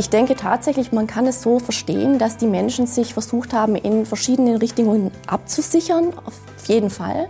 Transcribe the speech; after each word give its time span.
ich 0.00 0.08
denke 0.08 0.34
tatsächlich, 0.34 0.92
man 0.92 1.06
kann 1.06 1.26
es 1.26 1.42
so 1.42 1.58
verstehen, 1.58 2.18
dass 2.18 2.38
die 2.38 2.46
Menschen 2.46 2.86
sich 2.86 3.12
versucht 3.12 3.52
haben, 3.52 3.76
in 3.76 4.06
verschiedenen 4.06 4.56
Richtungen 4.56 5.10
abzusichern, 5.26 6.14
auf 6.24 6.66
jeden 6.66 6.88
Fall. 6.88 7.28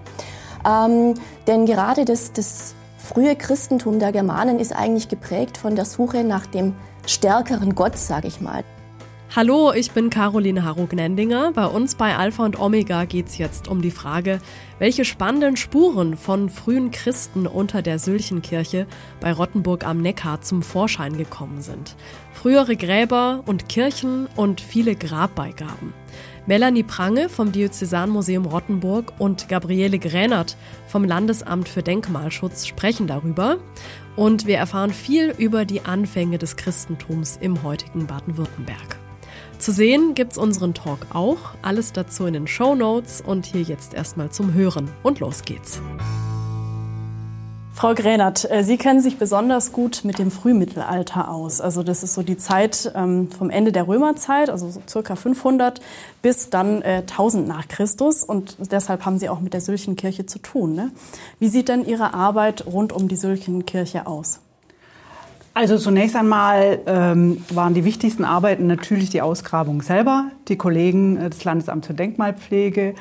Ähm, 0.64 1.14
denn 1.48 1.67
gerade 1.67 2.04
das, 2.04 2.33
das 2.33 2.77
frühe 2.96 3.35
Christentum 3.35 3.98
der 3.98 4.12
Germanen 4.12 4.61
ist 4.61 4.72
eigentlich 4.72 5.09
geprägt 5.09 5.56
von 5.56 5.75
der 5.75 5.85
Suche 5.85 6.22
nach 6.22 6.46
dem 6.46 6.77
stärkeren 7.06 7.74
Gott, 7.74 7.98
sage 7.98 8.28
ich 8.28 8.40
mal. 8.40 8.62
Hallo, 9.37 9.72
ich 9.72 9.92
bin 9.92 10.10
Caroline 10.10 10.65
Harro-Gnendinger. 10.65 11.53
Bei 11.53 11.67
uns 11.67 11.94
bei 11.94 12.17
Alpha 12.17 12.44
und 12.44 12.58
Omega 12.58 13.04
geht 13.04 13.29
es 13.29 13.38
jetzt 13.38 13.69
um 13.69 13.80
die 13.80 13.92
Frage, 13.92 14.40
welche 14.80 15.04
spannenden 15.04 15.56
Spuren 15.56 16.16
von 16.16 16.51
frühen 16.51 16.91
Christen 16.91 17.47
unter 17.47 17.80
der 17.80 18.01
Sülchenkirche 18.01 18.88
bei 19.20 19.33
Rottenburg 19.33 19.87
am 19.87 20.02
Neckar 20.02 20.41
zum 20.41 20.65
Vorschein 20.65 21.16
gekommen 21.16 21.62
sind. 21.62 21.95
Frühere 22.33 22.74
Gräber 22.74 23.45
und 23.47 23.69
Kirchen 23.69 24.27
und 24.34 24.61
viele 24.61 24.97
Grabbeigaben. 24.97 25.95
Melanie 26.47 26.83
Prange 26.83 27.28
vom 27.28 27.53
Diözesanmuseum 27.53 28.47
Rottenburg 28.47 29.12
und 29.20 29.48
Gabriele 29.48 30.01
Gränert 30.01 30.56
vom 30.89 31.05
Landesamt 31.05 31.69
für 31.69 31.84
Denkmalschutz 31.84 32.67
sprechen 32.67 33.06
darüber. 33.06 33.59
Und 34.17 34.47
wir 34.47 34.56
erfahren 34.56 34.92
viel 34.92 35.33
über 35.39 35.65
die 35.65 35.83
Anfänge 35.83 36.39
des 36.39 36.56
Christentums 36.56 37.39
im 37.41 37.62
heutigen 37.62 38.09
Baden-Württemberg. 38.09 39.00
Zu 39.60 39.73
sehen 39.73 40.14
gibt's 40.14 40.38
unseren 40.38 40.73
Talk 40.73 41.00
auch. 41.12 41.37
Alles 41.60 41.92
dazu 41.92 42.24
in 42.24 42.32
den 42.32 42.46
Show 42.46 42.74
Notes 42.74 43.20
und 43.20 43.45
hier 43.45 43.60
jetzt 43.60 43.92
erstmal 43.92 44.30
zum 44.30 44.55
Hören. 44.55 44.91
Und 45.02 45.20
los 45.20 45.42
geht's. 45.42 45.83
Frau 47.74 47.95
Gränert, 47.95 48.50
äh, 48.50 48.64
Sie 48.64 48.78
kennen 48.78 49.02
sich 49.02 49.19
besonders 49.19 49.73
gut 49.73 50.00
mit 50.05 50.19
dem 50.19 50.30
Frühmittelalter 50.30 51.30
aus. 51.30 51.60
Also 51.60 51.83
das 51.83 52.02
ist 52.02 52.14
so 52.14 52.23
die 52.23 52.38
Zeit 52.38 52.91
ähm, 52.95 53.30
vom 53.30 53.50
Ende 53.50 53.70
der 53.70 53.86
Römerzeit, 53.86 54.48
also 54.48 54.70
so 54.70 54.80
circa 54.89 55.14
500 55.14 55.83
bis 56.22 56.48
dann 56.48 56.80
äh, 56.80 57.02
1000 57.06 57.47
nach 57.47 57.69
Christus. 57.69 58.24
Und 58.24 58.56
deshalb 58.72 59.05
haben 59.05 59.19
Sie 59.19 59.28
auch 59.28 59.41
mit 59.41 59.52
der 59.52 59.61
Sülchenkirche 59.61 60.24
zu 60.24 60.39
tun. 60.39 60.74
Ne? 60.74 60.91
Wie 61.39 61.48
sieht 61.48 61.69
denn 61.69 61.84
Ihre 61.84 62.14
Arbeit 62.14 62.64
rund 62.64 62.95
um 62.95 63.08
die 63.08 63.17
Sülchenkirche 63.17 64.06
aus? 64.06 64.41
Also 65.61 65.77
zunächst 65.77 66.16
einmal 66.16 66.80
ähm, 66.86 67.44
waren 67.50 67.75
die 67.75 67.84
wichtigsten 67.84 68.25
Arbeiten 68.25 68.66
natürlich 68.66 69.11
die 69.11 69.20
Ausgrabung 69.20 69.83
selber. 69.83 70.30
Die 70.48 70.56
Kollegen 70.56 71.19
äh, 71.19 71.28
des 71.28 71.44
Landesamts 71.44 71.86
für 71.86 71.92
Denkmalpflege 71.92 72.94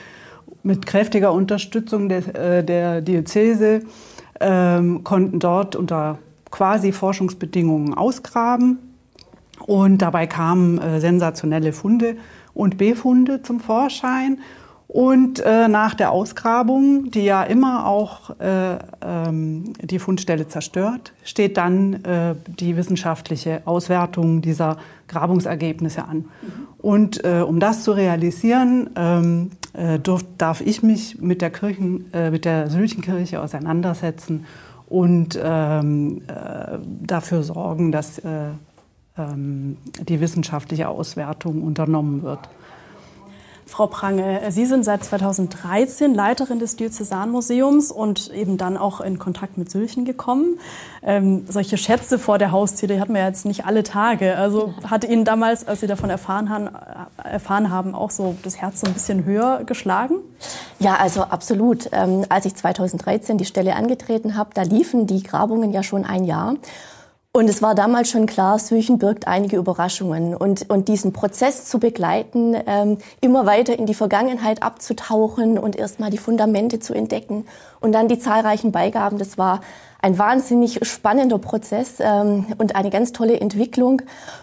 mit 0.62 0.86
kräftiger 0.86 1.32
Unterstützung 1.32 2.10
der, 2.10 2.36
äh, 2.36 2.62
der 2.66 3.00
Diözese 3.00 3.84
ähm, 4.42 5.06
konnten 5.06 5.40
dort 5.40 5.78
unter 5.78 6.20
quasi 6.52 6.92
Forschungsbedingungen 6.92 7.94
ausgraben. 7.94 8.80
Und 9.66 10.00
dabei 10.00 10.28
kamen 10.28 10.80
äh, 10.80 11.00
sensationelle 11.00 11.72
Funde 11.72 12.18
und 12.54 12.78
Befunde 12.78 13.42
zum 13.42 13.62
Vorschein. 13.62 14.40
Und 14.92 15.40
äh, 15.42 15.68
nach 15.68 15.94
der 15.94 16.12
Ausgrabung, 16.12 17.12
die 17.12 17.24
ja 17.24 17.44
immer 17.44 17.86
auch 17.86 18.32
äh, 18.40 18.80
ähm, 19.06 19.74
die 19.84 20.00
Fundstelle 20.00 20.48
zerstört, 20.48 21.14
steht 21.24 21.58
dann 21.58 22.04
äh, 22.04 22.34
die 22.48 22.76
wissenschaftliche 22.76 23.62
Auswertung 23.66 24.42
dieser 24.42 24.78
Grabungsergebnisse 25.08 26.06
an. 26.06 26.18
Mhm. 26.18 26.26
Und 26.80 27.24
äh, 27.24 27.42
um 27.42 27.60
das 27.60 27.84
zu 27.84 27.92
realisieren, 27.92 28.90
ähm, 28.96 29.52
äh, 29.74 30.00
durf, 30.00 30.26
darf 30.40 30.60
ich 30.60 30.82
mich 30.82 31.22
mit 31.22 31.44
der, 31.44 31.52
Kirchen, 31.52 32.12
äh, 32.12 32.32
mit 32.32 32.44
der 32.44 32.72
Sülchenkirche 32.72 33.42
auseinandersetzen 33.42 34.48
und 34.88 35.40
ähm, 35.40 36.24
dafür 37.06 37.44
sorgen, 37.44 37.92
dass 37.92 38.20
ähm, 38.26 39.78
die 40.08 40.20
wissenschaftliche 40.20 40.90
Auswertung 40.90 41.62
unternommen 41.62 42.24
wird. 42.24 42.40
Frau 43.70 43.86
Prange, 43.86 44.42
Sie 44.50 44.66
sind 44.66 44.84
seit 44.84 45.04
2013 45.04 46.16
Leiterin 46.16 46.58
des 46.58 46.76
Diözesanmuseums 46.76 47.92
und 47.92 48.34
eben 48.34 48.58
dann 48.58 48.78
auch 48.78 49.00
in 49.00 49.20
Kontakt 49.20 49.60
mit 49.60 49.70
Sülchen 49.70 50.06
gekommen. 50.06 50.60
Ähm, 51.04 51.46
solche 51.48 51.78
Schätze 51.78 52.18
vor 52.18 52.40
der 52.40 52.52
Haustür, 52.52 52.88
die 52.88 53.00
hatten 53.00 53.14
wir 53.14 53.24
jetzt 53.24 53.46
nicht 53.46 53.66
alle 53.66 53.84
Tage. 53.84 54.36
Also 54.36 54.74
hat 54.90 55.04
Ihnen 55.06 55.24
damals, 55.24 55.68
als 55.68 55.82
Sie 55.82 55.88
davon 55.88 56.10
erfahren 56.10 56.50
haben, 56.50 56.68
erfahren 57.24 57.70
haben 57.70 57.94
auch 57.94 58.10
so 58.10 58.36
das 58.42 58.58
Herz 58.58 58.82
so 58.82 58.88
ein 58.88 58.94
bisschen 58.94 59.24
höher 59.24 59.64
geschlagen? 59.66 60.16
Ja, 60.80 60.96
also 60.96 61.22
absolut. 61.22 61.90
Ähm, 61.92 62.26
als 62.28 62.46
ich 62.46 62.56
2013 62.56 63.38
die 63.38 63.46
Stelle 63.46 63.76
angetreten 63.76 64.36
habe, 64.36 64.50
da 64.56 64.64
liefen 64.64 65.06
die 65.06 65.22
Grabungen 65.22 65.72
ja 65.72 65.84
schon 65.84 66.06
ein 66.06 66.24
Jahr. 66.24 66.56
Und 67.32 67.48
es 67.48 67.62
war 67.62 67.76
damals 67.76 68.10
schon 68.10 68.26
klar, 68.26 68.58
Süchen 68.58 68.98
birgt 68.98 69.28
einige 69.28 69.58
Überraschungen. 69.58 70.36
Und, 70.36 70.68
und 70.70 70.88
diesen 70.88 71.14
Prozess 71.14 71.66
zu 71.66 71.78
begleiten, 71.78 72.56
ähm, 72.66 72.98
immer 73.22 73.46
weiter 73.46 73.78
in 73.78 73.86
die 73.86 73.94
Vergangenheit 73.94 74.64
abzutauchen 74.64 75.60
und 75.60 75.76
erstmal 75.76 76.10
die 76.10 76.18
Fundamente 76.18 76.80
zu 76.80 76.96
entdecken 76.96 77.46
und 77.82 77.92
dann 77.92 78.08
die 78.08 78.18
zahlreichen 78.18 78.72
Beigaben, 78.72 79.20
das 79.20 79.38
war 79.38 79.62
ein 80.02 80.18
wahnsinnig 80.18 80.80
spannender 80.88 81.38
Prozess 81.38 81.96
ähm, 82.00 82.48
und 82.58 82.76
eine 82.76 82.90
ganz 82.90 83.12
tolle 83.12 83.40
Entwicklung. 83.40 84.02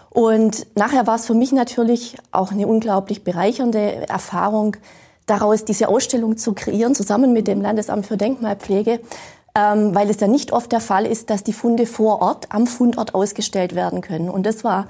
Und 0.09 0.65
nachher 0.75 1.07
war 1.07 1.15
es 1.15 1.25
für 1.25 1.33
mich 1.33 1.51
natürlich 1.51 2.15
auch 2.31 2.51
eine 2.51 2.67
unglaublich 2.67 3.25
bereichernde 3.25 4.07
Erfahrung, 4.07 4.77
daraus 5.25 5.65
diese 5.65 5.89
Ausstellung 5.89 6.37
zu 6.37 6.53
kreieren, 6.53 6.95
zusammen 6.95 7.33
mit 7.33 7.49
dem 7.49 7.59
Landesamt 7.61 8.05
für 8.05 8.15
Denkmalpflege, 8.15 9.01
ähm, 9.57 9.95
weil 9.95 10.07
es 10.11 10.19
ja 10.19 10.27
nicht 10.27 10.53
oft 10.53 10.71
der 10.71 10.79
Fall 10.79 11.07
ist, 11.07 11.31
dass 11.31 11.43
die 11.43 11.53
Funde 11.53 11.87
vor 11.87 12.21
Ort 12.21 12.45
am 12.49 12.67
Fundort 12.67 13.15
ausgestellt 13.15 13.73
werden 13.73 14.01
können. 14.01 14.29
Und 14.29 14.45
das 14.45 14.63
war 14.63 14.87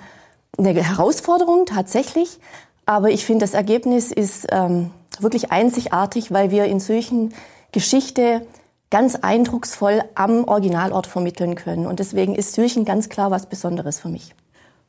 eine 0.57 0.73
Herausforderung 0.73 1.65
tatsächlich. 1.65 2.39
Aber 2.85 3.09
ich 3.09 3.25
finde, 3.25 3.45
das 3.45 3.53
Ergebnis 3.53 4.11
ist 4.11 4.47
ähm, 4.51 4.91
wirklich 5.19 5.53
einzigartig, 5.53 6.31
weil 6.33 6.51
wir 6.51 6.65
in 6.65 6.81
solchen 6.81 7.33
Geschichte 7.71 8.45
ganz 8.89 9.15
eindrucksvoll 9.15 10.03
am 10.15 10.43
Originalort 10.43 11.07
vermitteln 11.07 11.55
können. 11.55 11.85
Und 11.85 11.99
deswegen 11.99 12.35
ist 12.35 12.53
Syrchen 12.53 12.83
ganz 12.83 13.07
klar 13.07 13.31
was 13.31 13.45
Besonderes 13.45 13.99
für 13.99 14.09
mich. 14.09 14.35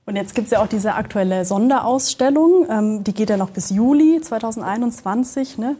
Und 0.09 0.17
jetzt 0.17 0.35
gibt 0.35 0.47
es 0.47 0.53
ja 0.53 0.63
auch 0.63 0.67
diese 0.69 0.95
aktuelle 0.95 1.45
Sonderausstellung, 1.45 2.67
ähm, 2.71 3.05
die 3.05 3.13
geht 3.13 3.29
ja 3.29 3.37
noch 3.37 3.51
bis 3.51 3.69
Juli 3.69 4.23
2021. 4.23 5.59
Ne? 5.59 5.77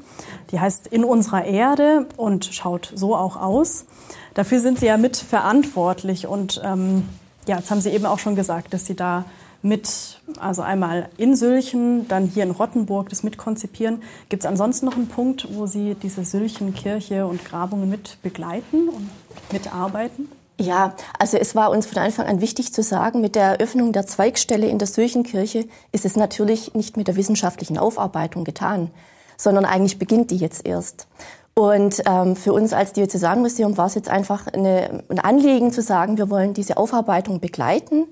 Die 0.51 0.61
heißt 0.61 0.87
In 0.89 1.03
unserer 1.03 1.47
Erde 1.47 2.05
und 2.19 2.45
schaut 2.45 2.93
so 2.95 3.17
auch 3.17 3.41
aus. 3.41 3.87
Dafür 4.35 4.61
sind 4.61 4.81
Sie 4.81 4.85
ja 4.85 4.99
mitverantwortlich 4.99 6.27
und 6.27 6.61
ähm, 6.63 7.09
ja, 7.47 7.57
jetzt 7.57 7.71
haben 7.71 7.81
Sie 7.81 7.89
eben 7.89 8.05
auch 8.05 8.19
schon 8.19 8.37
gesagt, 8.37 8.75
dass 8.75 8.85
Sie 8.85 8.95
da 8.95 9.25
mit, 9.63 10.21
also 10.39 10.61
einmal 10.61 11.09
in 11.17 11.35
Sülchen, 11.35 12.07
dann 12.09 12.27
hier 12.27 12.43
in 12.43 12.51
Rottenburg 12.51 13.09
das 13.09 13.23
mitkonzipieren. 13.23 14.03
Gibt 14.29 14.43
es 14.43 14.47
ansonsten 14.47 14.85
noch 14.85 14.97
einen 14.97 15.09
Punkt, 15.09 15.49
wo 15.55 15.65
Sie 15.65 15.95
diese 15.95 16.23
Sülchenkirche 16.27 17.27
und 17.27 17.47
Grabungen 17.47 17.89
mit 17.89 18.19
begleiten 18.23 18.91
und 18.91 19.09
mitarbeiten? 19.51 20.29
Ja, 20.61 20.95
also 21.19 21.37
es 21.37 21.55
war 21.55 21.71
uns 21.71 21.87
von 21.87 21.99
Anfang 21.99 22.27
an 22.27 22.41
wichtig 22.41 22.73
zu 22.73 22.83
sagen, 22.83 23.21
mit 23.21 23.37
der 23.37 23.45
Eröffnung 23.45 23.93
der 23.93 24.07
Zweigstelle 24.07 24.67
in 24.67 24.79
der 24.79 24.89
Sürchenkirche 24.89 25.67
ist 25.93 26.05
es 26.05 26.17
natürlich 26.17 26.75
nicht 26.75 26.97
mit 26.97 27.07
der 27.07 27.15
wissenschaftlichen 27.15 27.79
Aufarbeitung 27.79 28.43
getan, 28.43 28.91
sondern 29.37 29.65
eigentlich 29.65 30.01
beginnt 30.01 30.33
die 30.33 30.37
jetzt 30.37 30.67
erst. 30.67 31.07
Und 31.55 32.03
ähm, 32.07 32.35
für 32.35 32.53
uns 32.53 32.73
als 32.73 32.93
Diözesanmuseum 32.93 33.77
war 33.77 33.87
es 33.87 33.95
jetzt 33.95 34.09
einfach 34.09 34.49
eine, 34.49 35.05
ein 35.09 35.21
Anliegen 35.21 35.73
zu 35.73 35.81
sagen, 35.81 36.19
wir 36.19 36.29
wollen 36.29 36.55
diese 36.55 36.77
Aufarbeitung 36.77 37.39
begleiten 37.39 38.07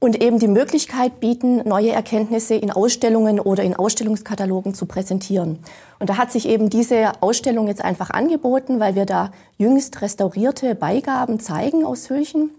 und 0.00 0.22
eben 0.22 0.38
die 0.38 0.48
Möglichkeit 0.48 1.20
bieten, 1.20 1.68
neue 1.68 1.90
Erkenntnisse 1.90 2.54
in 2.54 2.70
Ausstellungen 2.70 3.40
oder 3.40 3.62
in 3.64 3.74
Ausstellungskatalogen 3.74 4.74
zu 4.74 4.86
präsentieren. 4.86 5.58
Und 5.98 6.08
da 6.08 6.16
hat 6.16 6.30
sich 6.30 6.48
eben 6.48 6.70
diese 6.70 7.12
Ausstellung 7.20 7.66
jetzt 7.66 7.84
einfach 7.84 8.10
angeboten, 8.10 8.78
weil 8.78 8.94
wir 8.94 9.06
da 9.06 9.32
jüngst 9.56 10.00
restaurierte 10.00 10.74
Beigaben 10.74 11.40
zeigen 11.40 11.84
aus 11.84 12.10
Höchen 12.10 12.50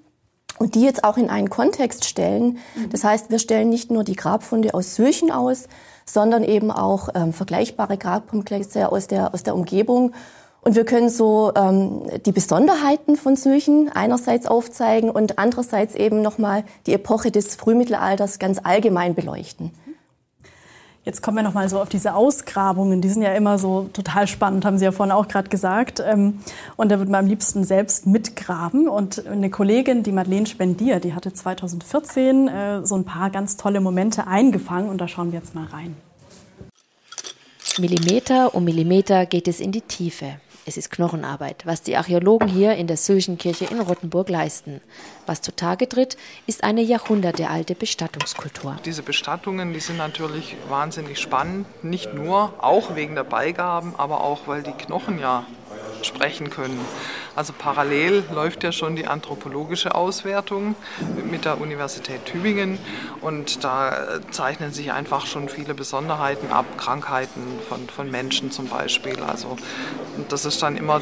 und 0.57 0.75
die 0.75 0.81
jetzt 0.81 1.05
auch 1.05 1.17
in 1.17 1.29
einen 1.29 1.49
Kontext 1.49 2.05
stellen. 2.05 2.57
Das 2.91 3.05
heißt, 3.05 3.31
wir 3.31 3.39
stellen 3.39 3.69
nicht 3.69 3.91
nur 3.91 4.03
die 4.03 4.15
Grabfunde 4.15 4.73
aus 4.73 4.95
Sürchen 4.95 5.31
aus, 5.31 5.67
sondern 6.05 6.43
eben 6.43 6.71
auch 6.71 7.09
ähm, 7.15 7.31
vergleichbare 7.31 7.97
Grabkomplexe 7.97 8.91
aus 8.91 9.07
der, 9.07 9.33
aus 9.33 9.43
der 9.43 9.55
Umgebung 9.55 10.11
und 10.61 10.75
wir 10.75 10.85
können 10.85 11.09
so 11.09 11.53
ähm, 11.55 12.01
die 12.25 12.31
Besonderheiten 12.31 13.15
von 13.15 13.35
Syrchen 13.35 13.89
einerseits 13.93 14.45
aufzeigen 14.45 15.09
und 15.09 15.39
andererseits 15.39 15.95
eben 15.95 16.21
nochmal 16.21 16.63
die 16.85 16.93
Epoche 16.93 17.31
des 17.31 17.55
Frühmittelalters 17.55 18.39
ganz 18.39 18.59
allgemein 18.63 19.15
beleuchten. 19.15 19.71
Jetzt 21.05 21.23
kommen 21.23 21.37
wir 21.37 21.43
noch 21.43 21.53
mal 21.53 21.69
so 21.69 21.79
auf 21.79 21.87
diese 21.87 22.13
Ausgrabungen. 22.13 23.01
Die 23.01 23.09
sind 23.09 23.21
ja 23.21 23.33
immer 23.33 23.57
so 23.57 23.89
total 23.93 24.27
spannend, 24.27 24.65
haben 24.65 24.77
Sie 24.77 24.85
ja 24.85 24.91
vorhin 24.91 25.13
auch 25.13 25.29
gerade 25.29 25.49
gesagt. 25.49 26.03
Ähm, 26.05 26.39
und 26.75 26.91
da 26.91 26.99
wird 26.99 27.09
man 27.09 27.21
am 27.23 27.27
liebsten 27.27 27.63
selbst 27.63 28.05
mitgraben. 28.05 28.89
Und 28.89 29.25
eine 29.25 29.49
Kollegin, 29.49 30.03
die 30.03 30.11
Madeleine 30.11 30.45
Spendier, 30.45 30.99
die 30.99 31.13
hatte 31.13 31.33
2014 31.33 32.47
äh, 32.47 32.85
so 32.85 32.95
ein 32.95 33.05
paar 33.05 33.29
ganz 33.29 33.55
tolle 33.55 33.79
Momente 33.79 34.27
eingefangen. 34.27 34.89
Und 34.89 34.99
da 34.99 35.07
schauen 35.07 35.31
wir 35.31 35.39
jetzt 35.39 35.55
mal 35.55 35.65
rein. 35.65 35.95
Millimeter 37.79 38.53
um 38.53 38.65
Millimeter 38.65 39.25
geht 39.25 39.47
es 39.47 39.61
in 39.61 39.71
die 39.71 39.81
Tiefe. 39.81 40.35
Es 40.69 40.77
ist 40.77 40.91
Knochenarbeit, 40.91 41.65
was 41.65 41.81
die 41.81 41.97
Archäologen 41.97 42.47
hier 42.47 42.75
in 42.75 42.85
der 42.85 42.95
Sylchenkirche 42.95 43.65
in 43.65 43.79
Rottenburg 43.79 44.29
leisten. 44.29 44.81
Was 45.25 45.41
zutage 45.41 45.89
tritt, 45.89 46.15
ist 46.45 46.63
eine 46.63 46.81
jahrhundertealte 46.81 47.73
Bestattungskultur. 47.73 48.77
Diese 48.85 49.01
Bestattungen, 49.01 49.73
die 49.73 49.79
sind 49.79 49.97
natürlich 49.97 50.55
wahnsinnig 50.67 51.17
spannend, 51.17 51.65
nicht 51.83 52.13
nur 52.13 52.53
auch 52.63 52.93
wegen 52.95 53.15
der 53.15 53.23
Beigaben, 53.23 53.95
aber 53.97 54.23
auch 54.23 54.41
weil 54.45 54.61
die 54.61 54.73
Knochen 54.73 55.17
ja 55.17 55.43
sprechen 56.05 56.49
können. 56.49 56.79
Also 57.35 57.53
parallel 57.57 58.23
läuft 58.33 58.63
ja 58.63 58.71
schon 58.71 58.95
die 58.95 59.07
anthropologische 59.07 59.95
Auswertung 59.95 60.75
mit 61.29 61.45
der 61.45 61.61
Universität 61.61 62.25
Tübingen 62.25 62.77
und 63.21 63.63
da 63.63 64.19
zeichnen 64.31 64.73
sich 64.73 64.91
einfach 64.91 65.25
schon 65.25 65.49
viele 65.49 65.73
Besonderheiten 65.73 66.51
ab, 66.51 66.65
Krankheiten 66.77 67.59
von, 67.67 67.87
von 67.89 68.11
Menschen 68.11 68.51
zum 68.51 68.67
Beispiel. 68.67 69.19
Also 69.21 69.57
das 70.29 70.45
ist 70.45 70.61
dann 70.61 70.77
immer, 70.77 71.01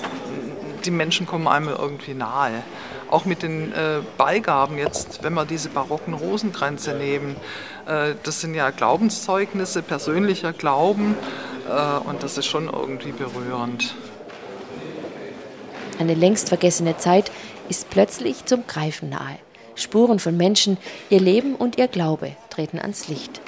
die 0.85 0.91
Menschen 0.91 1.25
kommen 1.25 1.47
einem 1.47 1.69
irgendwie 1.69 2.13
nahe. 2.13 2.63
Auch 3.09 3.23
mit 3.23 3.41
den 3.41 3.71
äh, 3.71 4.01
Beigaben 4.17 4.77
jetzt, 4.77 5.23
wenn 5.23 5.33
wir 5.33 5.45
diese 5.45 5.69
barocken 5.69 6.13
Rosenkränze 6.13 6.93
nehmen, 6.93 7.37
äh, 7.85 8.15
das 8.23 8.41
sind 8.41 8.53
ja 8.53 8.69
Glaubenszeugnisse, 8.69 9.81
persönlicher 9.81 10.51
Glauben 10.51 11.15
äh, 11.69 11.97
und 12.05 12.23
das 12.23 12.37
ist 12.37 12.47
schon 12.47 12.65
irgendwie 12.65 13.13
berührend. 13.13 13.95
Eine 15.99 16.13
längst 16.13 16.49
vergessene 16.49 16.97
Zeit 16.97 17.31
ist 17.69 17.89
plötzlich 17.89 18.45
zum 18.45 18.67
Greifen 18.67 19.09
nahe. 19.09 19.37
Spuren 19.75 20.19
von 20.19 20.35
Menschen, 20.35 20.77
ihr 21.09 21.19
Leben 21.19 21.55
und 21.55 21.77
ihr 21.77 21.87
Glaube 21.87 22.35
treten 22.49 22.79
ans 22.79 23.07
Licht. 23.07 23.41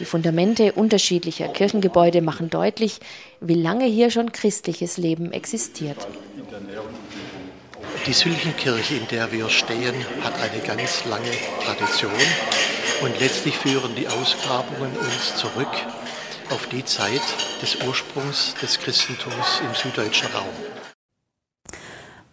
Die 0.00 0.04
Fundamente 0.04 0.72
unterschiedlicher 0.72 1.48
Kirchengebäude 1.48 2.22
machen 2.22 2.50
deutlich, 2.50 3.00
wie 3.40 3.54
lange 3.54 3.84
hier 3.84 4.10
schon 4.10 4.30
christliches 4.30 4.96
Leben 4.96 5.32
existiert. 5.32 6.06
Die 8.06 8.12
Sylchenkirche, 8.12 8.94
in 8.94 9.08
der 9.08 9.32
wir 9.32 9.48
stehen, 9.48 9.94
hat 10.22 10.34
eine 10.40 10.62
ganz 10.62 11.04
lange 11.04 11.30
Tradition 11.64 12.12
und 13.02 13.18
letztlich 13.20 13.56
führen 13.56 13.94
die 13.96 14.06
Ausgrabungen 14.06 14.96
uns 14.96 15.36
zurück 15.36 15.72
auf 16.50 16.66
die 16.68 16.84
Zeit 16.84 17.22
des 17.60 17.76
Ursprungs 17.86 18.54
des 18.62 18.78
Christentums 18.78 19.60
im 19.68 19.74
süddeutschen 19.74 20.28
Raum 20.28 20.46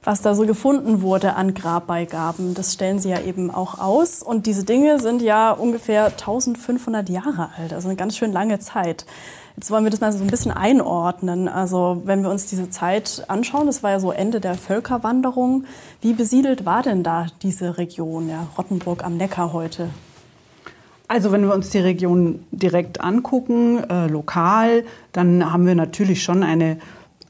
was 0.05 0.21
da 0.21 0.35
so 0.35 0.45
gefunden 0.45 1.01
wurde 1.01 1.35
an 1.35 1.53
Grabbeigaben. 1.53 2.53
Das 2.53 2.73
stellen 2.73 2.99
Sie 2.99 3.09
ja 3.09 3.19
eben 3.21 3.51
auch 3.51 3.79
aus. 3.79 4.21
Und 4.23 4.45
diese 4.45 4.63
Dinge 4.63 4.99
sind 4.99 5.21
ja 5.21 5.51
ungefähr 5.51 6.05
1500 6.05 7.09
Jahre 7.09 7.49
alt, 7.57 7.73
also 7.73 7.89
eine 7.89 7.97
ganz 7.97 8.15
schön 8.15 8.31
lange 8.31 8.59
Zeit. 8.59 9.05
Jetzt 9.57 9.71
wollen 9.71 9.83
wir 9.83 9.91
das 9.91 10.01
mal 10.01 10.11
so 10.11 10.23
ein 10.23 10.27
bisschen 10.27 10.51
einordnen. 10.51 11.47
Also 11.47 12.01
wenn 12.05 12.21
wir 12.21 12.29
uns 12.29 12.45
diese 12.45 12.69
Zeit 12.69 13.23
anschauen, 13.29 13.65
das 13.65 13.83
war 13.83 13.91
ja 13.91 13.99
so 13.99 14.11
Ende 14.11 14.39
der 14.39 14.55
Völkerwanderung. 14.55 15.63
Wie 16.01 16.13
besiedelt 16.13 16.65
war 16.65 16.83
denn 16.83 17.03
da 17.03 17.27
diese 17.41 17.77
Region, 17.77 18.29
ja, 18.29 18.47
Rottenburg 18.57 19.03
am 19.03 19.17
Neckar 19.17 19.53
heute? 19.53 19.89
Also 21.07 21.31
wenn 21.31 21.43
wir 21.43 21.53
uns 21.53 21.69
die 21.69 21.79
Region 21.79 22.45
direkt 22.51 22.99
angucken, 22.99 23.83
äh, 23.89 24.07
lokal, 24.07 24.83
dann 25.13 25.51
haben 25.51 25.65
wir 25.65 25.75
natürlich 25.75 26.23
schon 26.23 26.43
eine 26.43 26.77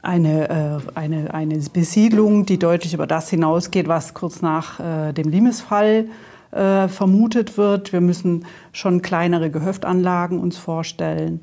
eine, 0.06 0.48
äh, 0.48 0.78
eine, 0.94 1.34
eine 1.34 1.58
Besiedlung, 1.72 2.46
die 2.46 2.58
deutlich 2.58 2.94
über 2.94 3.06
das 3.06 3.28
hinausgeht, 3.28 3.88
was 3.88 4.14
kurz 4.14 4.42
nach 4.42 4.80
äh, 4.80 5.12
dem 5.12 5.28
Limesfall 5.28 6.06
äh, 6.52 6.88
vermutet 6.88 7.58
wird. 7.58 7.92
Wir 7.92 8.00
müssen 8.00 8.46
schon 8.72 9.02
kleinere 9.02 9.50
Gehöftanlagen 9.50 10.38
uns 10.38 10.56
vorstellen. 10.56 11.40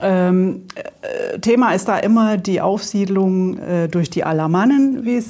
Ähm, 0.00 0.62
äh, 0.74 1.38
Thema 1.38 1.72
ist 1.72 1.88
da 1.88 1.98
immer 1.98 2.36
die 2.36 2.60
Aufsiedlung 2.60 3.58
äh, 3.58 3.88
durch 3.88 4.10
die 4.10 4.24
Alamannen, 4.24 5.06
äh, 5.06 5.20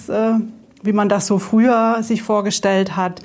wie 0.82 0.92
man 0.92 1.08
das 1.08 1.26
so 1.26 1.38
früher 1.38 1.98
sich 2.02 2.22
vorgestellt 2.22 2.96
hat. 2.96 3.22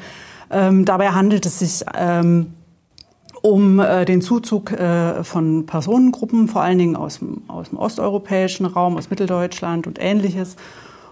Ähm, 0.51 0.85
dabei 0.85 1.09
handelt 1.09 1.45
es 1.45 1.59
sich 1.59 1.85
ähm, 1.97 2.53
um 3.47 3.79
äh, 3.79 4.03
den 4.03 4.21
Zuzug 4.21 4.71
äh, 4.71 5.23
von 5.23 5.65
Personengruppen, 5.65 6.49
vor 6.49 6.61
allen 6.63 6.77
Dingen 6.77 6.95
aus 6.97 7.19
dem, 7.19 7.43
aus 7.47 7.69
dem 7.69 7.79
osteuropäischen 7.79 8.65
Raum, 8.65 8.97
aus 8.97 9.09
Mitteldeutschland 9.09 9.87
und 9.87 9.99
ähnliches. 10.01 10.57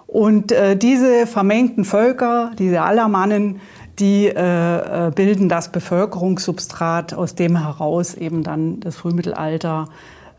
Und 0.06 0.52
äh, 0.52 0.76
diese 0.76 1.28
vermengten 1.28 1.86
Völker, 1.86 2.52
diese 2.60 2.82
Alamannen, 2.82 3.62
die 4.00 4.28
äh, 4.28 5.08
äh, 5.08 5.12
bilden 5.12 5.48
das 5.48 5.72
Bevölkerungssubstrat, 5.72 7.14
aus 7.14 7.36
dem 7.36 7.56
heraus 7.56 8.16
eben 8.16 8.44
dann 8.44 8.82
das 8.82 8.98
Frühmittelalter 8.98 9.88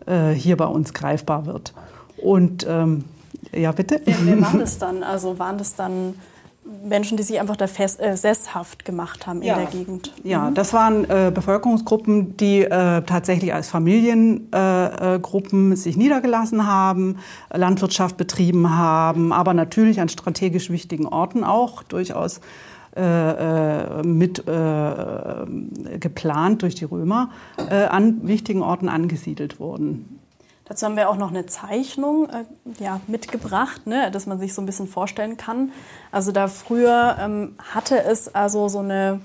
äh, 0.04 0.32
hier 0.32 0.58
bei 0.58 0.66
uns 0.66 0.93
greifbar 0.93 1.46
wird. 1.46 1.72
Und 2.19 2.66
ähm, 2.69 3.04
ja, 3.52 3.72
bitte. 3.72 4.02
Ja, 4.04 4.16
wer 4.22 4.40
war 4.43 4.54
das 4.58 4.78
dann? 4.78 5.02
Also 5.02 5.38
waren 5.38 5.56
das 5.56 5.75
dann 5.75 6.14
Menschen, 6.85 7.17
die 7.17 7.23
sich 7.23 7.41
einfach 7.41 7.57
da 7.57 7.67
fest, 7.67 7.99
äh, 8.01 8.15
sesshaft 8.17 8.85
gemacht 8.85 9.27
haben 9.27 9.41
in 9.43 9.49
ja. 9.49 9.57
der 9.57 9.67
Gegend. 9.67 10.13
Ja, 10.23 10.51
mhm. 10.51 10.55
das 10.55 10.73
waren 10.73 11.05
äh, 11.05 11.33
Bevölkerungsgruppen, 11.35 12.37
die 12.37 12.63
äh, 12.63 13.03
tatsächlich 13.03 13.53
als 13.55 13.69
Familiengruppen 13.69 15.73
äh, 15.73 15.77
sich 15.77 15.97
niedergelassen 15.97 16.67
haben, 16.67 17.19
Landwirtschaft 17.53 18.17
betrieben 18.17 18.77
haben, 18.77 19.33
aber 19.33 19.55
natürlich 19.55 20.01
an 20.01 20.09
strategisch 20.09 20.71
wichtigen 20.71 21.07
Orten 21.07 21.45
auch 21.45 21.83
durchaus 21.83 22.41
äh, 22.97 23.03
äh, 23.03 24.03
mit 24.05 24.45
geplant 26.01 26.63
durch 26.63 26.75
die 26.75 26.85
Römer 26.85 27.31
an 27.69 28.27
wichtigen 28.27 28.63
Orten 28.63 28.89
angesiedelt 28.89 29.61
wurden. 29.61 30.19
Dazu 30.69 30.85
haben 30.87 30.97
wir 30.97 31.09
auch 31.09 31.17
noch 31.17 31.31
eine 31.31 31.47
Zeichnung 31.47 32.29
äh, 32.29 32.45
ja, 32.83 33.01
mitgebracht, 33.07 33.87
ne, 33.87 34.11
dass 34.11 34.27
man 34.27 34.39
sich 34.39 34.53
so 34.53 34.63
ein 34.63 34.67
bisschen 34.67 34.89
vorstellen 34.89 35.37
kann. 35.37 35.71
Also 36.11 36.33
da 36.33 36.49
früher 36.49 37.17
ähm, 37.21 37.55
hatte 37.73 38.03
es 38.03 38.35
also 38.35 38.69
so 38.69 38.81
eine 38.81 39.21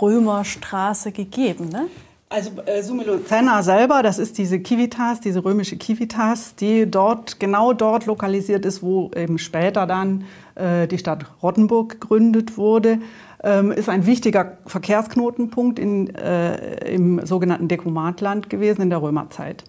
Römerstraße 0.00 1.10
gegeben. 1.10 1.68
Ne? 1.68 1.88
Also 2.28 2.50
äh, 2.66 2.82
Sumelozena 2.82 3.62
selber, 3.62 4.02
das 4.02 4.18
ist 4.18 4.38
diese 4.38 4.60
Civitas, 4.62 5.20
diese 5.20 5.44
römische 5.44 5.78
Civitas, 5.78 6.54
die 6.54 6.90
dort 6.90 7.40
genau 7.40 7.72
dort 7.72 8.06
lokalisiert 8.06 8.64
ist, 8.64 8.82
wo 8.82 9.10
eben 9.14 9.38
später 9.38 9.86
dann 9.86 10.24
äh, 10.54 10.88
die 10.88 10.98
Stadt 10.98 11.24
Rottenburg 11.42 12.00
gegründet 12.00 12.56
wurde, 12.56 12.98
ähm, 13.44 13.70
ist 13.70 13.88
ein 13.88 14.06
wichtiger 14.06 14.58
Verkehrsknotenpunkt 14.66 15.78
in, 15.78 16.14
äh, 16.14 16.92
im 16.92 17.24
sogenannten 17.24 17.68
Dekumatland 17.68 18.50
gewesen 18.50 18.82
in 18.82 18.90
der 18.90 19.02
Römerzeit. 19.02 19.64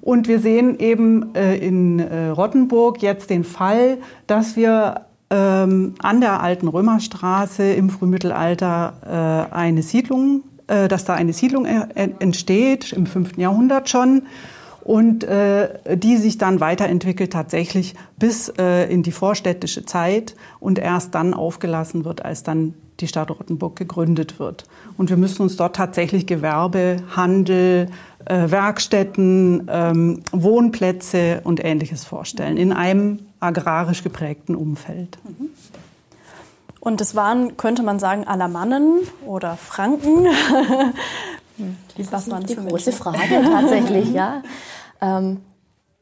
Und 0.00 0.28
wir 0.28 0.38
sehen 0.38 0.78
eben 0.78 1.34
äh, 1.34 1.56
in 1.56 1.98
äh, 1.98 2.28
Rottenburg 2.28 3.02
jetzt 3.02 3.30
den 3.30 3.44
Fall, 3.44 3.98
dass 4.26 4.56
wir 4.56 5.06
ähm, 5.30 5.94
an 5.98 6.20
der 6.20 6.40
alten 6.40 6.68
Römerstraße 6.68 7.72
im 7.72 7.90
Frühmittelalter 7.90 9.48
äh, 9.50 9.54
eine 9.54 9.82
Siedlung, 9.82 10.42
äh, 10.68 10.88
dass 10.88 11.04
da 11.04 11.14
eine 11.14 11.32
Siedlung 11.32 11.66
äh, 11.66 11.88
entsteht, 12.18 12.92
im 12.92 13.06
5. 13.06 13.36
Jahrhundert 13.36 13.88
schon, 13.88 14.22
und 14.84 15.24
äh, 15.24 15.96
die 15.96 16.16
sich 16.16 16.38
dann 16.38 16.60
weiterentwickelt 16.60 17.32
tatsächlich 17.32 17.96
bis 18.20 18.48
in 18.48 19.02
die 19.02 19.10
vorstädtische 19.10 19.84
Zeit 19.84 20.36
und 20.60 20.78
erst 20.78 21.12
dann 21.16 21.34
aufgelassen 21.34 22.04
wird, 22.04 22.24
als 22.24 22.44
dann 22.44 22.74
die 23.00 23.08
Stadt 23.08 23.30
Rottenburg 23.30 23.76
gegründet 23.76 24.38
wird. 24.38 24.64
Und 24.96 25.10
wir 25.10 25.16
müssen 25.16 25.42
uns 25.42 25.56
dort 25.56 25.76
tatsächlich 25.76 26.26
Gewerbe, 26.26 26.98
Handel, 27.14 27.88
äh, 28.24 28.50
Werkstätten, 28.50 29.68
ähm, 29.70 30.22
Wohnplätze 30.32 31.40
und 31.44 31.64
Ähnliches 31.64 32.04
vorstellen 32.04 32.56
in 32.56 32.72
einem 32.72 33.20
agrarisch 33.40 34.02
geprägten 34.02 34.54
Umfeld. 34.54 35.18
Mhm. 35.24 35.50
Und 36.80 37.00
es 37.00 37.14
waren, 37.14 37.56
könnte 37.56 37.82
man 37.82 37.98
sagen, 37.98 38.26
Alamannen 38.26 39.00
oder 39.24 39.56
Franken. 39.56 40.26
Das 41.96 42.26
die 42.26 42.54
große 42.54 42.92
Frage 42.92 43.40
tatsächlich, 43.42 44.12
ja. 44.12 44.42
Ähm, 45.00 45.40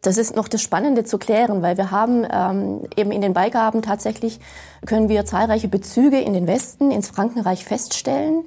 das 0.07 0.19
ist 0.19 0.37
noch 0.37 0.49
das 0.49 0.63
Spannende 0.63 1.05
zu 1.05 1.19
klären, 1.19 1.63
weil 1.63 1.77
wir 1.77 1.91
haben 1.91 2.27
ähm, 2.31 2.83
eben 2.97 3.11
in 3.11 3.21
den 3.21 3.33
Beigaben 3.33 3.83
tatsächlich 3.83 4.41
können 4.87 5.09
wir 5.09 5.25
zahlreiche 5.25 5.69
Bezüge 5.69 6.21
in 6.21 6.33
den 6.33 6.47
Westen, 6.47 6.91
ins 6.91 7.09
Frankenreich 7.09 7.65
feststellen 7.65 8.45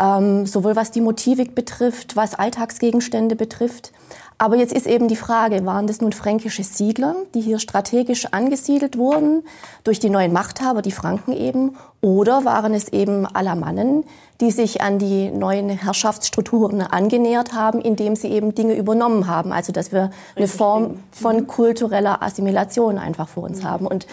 ähm, 0.00 0.46
sowohl 0.46 0.74
was 0.76 0.90
die 0.90 1.00
Motivik 1.00 1.54
betrifft, 1.54 2.16
was 2.16 2.34
Alltagsgegenstände 2.34 3.36
betrifft. 3.36 3.92
Aber 4.38 4.56
jetzt 4.56 4.72
ist 4.72 4.86
eben 4.86 5.06
die 5.06 5.16
Frage, 5.16 5.66
waren 5.66 5.86
das 5.86 6.00
nun 6.00 6.12
fränkische 6.12 6.64
Siedler, 6.64 7.14
die 7.34 7.42
hier 7.42 7.58
strategisch 7.58 8.24
angesiedelt 8.32 8.96
wurden 8.96 9.42
durch 9.84 10.00
die 10.00 10.08
neuen 10.08 10.32
Machthaber, 10.32 10.80
die 10.80 10.92
Franken 10.92 11.34
eben, 11.34 11.76
oder 12.00 12.46
waren 12.46 12.72
es 12.72 12.88
eben 12.88 13.26
Alamannen, 13.26 14.04
die 14.40 14.50
sich 14.50 14.80
an 14.80 14.98
die 14.98 15.30
neuen 15.30 15.68
Herrschaftsstrukturen 15.68 16.80
angenähert 16.80 17.52
haben, 17.52 17.82
indem 17.82 18.16
sie 18.16 18.28
eben 18.28 18.54
Dinge 18.54 18.76
übernommen 18.76 19.26
haben. 19.26 19.52
Also 19.52 19.72
dass 19.72 19.92
wir 19.92 20.10
eine 20.34 20.48
Form 20.48 21.00
von 21.12 21.46
kultureller 21.46 22.22
Assimilation 22.22 22.96
einfach 22.96 23.28
vor 23.28 23.42
uns 23.42 23.62
haben. 23.62 23.86
Und 23.86 24.06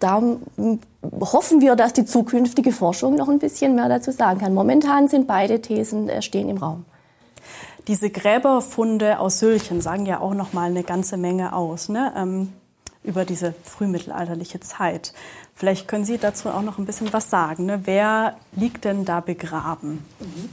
da 0.00 0.22
hoffen 1.20 1.60
wir, 1.60 1.76
dass 1.76 1.92
die 1.92 2.04
zukünftige 2.04 2.72
Forschung 2.72 3.16
noch 3.16 3.28
ein 3.28 3.38
bisschen 3.38 3.74
mehr 3.74 3.88
dazu 3.88 4.10
sagen 4.12 4.40
kann. 4.40 4.54
Momentan 4.54 5.08
sind 5.08 5.26
beide 5.26 5.60
Thesen 5.60 6.08
äh, 6.08 6.22
stehen 6.22 6.48
im 6.48 6.58
Raum. 6.58 6.84
Diese 7.86 8.10
Gräberfunde 8.10 9.18
aus 9.18 9.38
Sülchen 9.38 9.80
sagen 9.80 10.04
ja 10.06 10.20
auch 10.20 10.34
noch 10.34 10.52
mal 10.52 10.70
eine 10.70 10.82
ganze 10.82 11.16
Menge 11.16 11.54
aus. 11.54 11.88
Ne? 11.88 12.12
Ähm, 12.16 12.52
über 13.02 13.24
diese 13.24 13.54
frühmittelalterliche 13.64 14.60
Zeit. 14.60 15.14
Vielleicht 15.54 15.88
können 15.88 16.04
Sie 16.04 16.18
dazu 16.18 16.50
auch 16.50 16.62
noch 16.62 16.78
ein 16.78 16.84
bisschen 16.84 17.12
was 17.12 17.30
sagen. 17.30 17.66
Ne? 17.66 17.80
Wer 17.84 18.36
liegt 18.52 18.84
denn 18.84 19.04
da 19.04 19.20
begraben? 19.20 20.04
Mhm. 20.20 20.48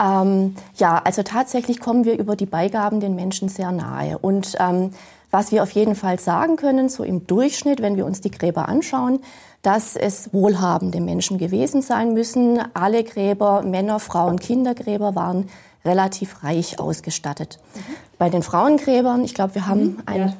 Ähm, 0.00 0.56
ja, 0.76 1.00
also 1.04 1.22
tatsächlich 1.22 1.80
kommen 1.80 2.04
wir 2.04 2.18
über 2.18 2.36
die 2.36 2.46
Beigaben 2.46 3.00
den 3.00 3.14
Menschen 3.14 3.48
sehr 3.48 3.72
nahe. 3.72 4.18
Und 4.18 4.56
ähm, 4.58 4.92
was 5.32 5.50
wir 5.50 5.62
auf 5.62 5.70
jeden 5.72 5.96
Fall 5.96 6.20
sagen 6.20 6.56
können, 6.56 6.88
so 6.88 7.02
im 7.02 7.26
Durchschnitt, 7.26 7.82
wenn 7.82 7.96
wir 7.96 8.06
uns 8.06 8.20
die 8.20 8.30
Gräber 8.30 8.68
anschauen, 8.68 9.20
dass 9.62 9.96
es 9.96 10.32
wohlhabende 10.32 11.00
Menschen 11.00 11.38
gewesen 11.38 11.82
sein 11.82 12.12
müssen. 12.12 12.60
Alle 12.74 13.02
Gräber, 13.02 13.62
Männer, 13.62 13.98
Frauen, 13.98 14.38
Kindergräber 14.38 15.14
waren 15.14 15.48
relativ 15.84 16.44
reich 16.44 16.78
ausgestattet. 16.78 17.58
Mhm. 17.74 17.80
Bei 18.18 18.28
den 18.28 18.42
Frauengräbern, 18.42 19.24
ich 19.24 19.34
glaube, 19.34 19.54
wir 19.54 19.66
haben 19.66 19.82
mhm. 19.82 20.02
ein, 20.06 20.20
ja, 20.20 20.32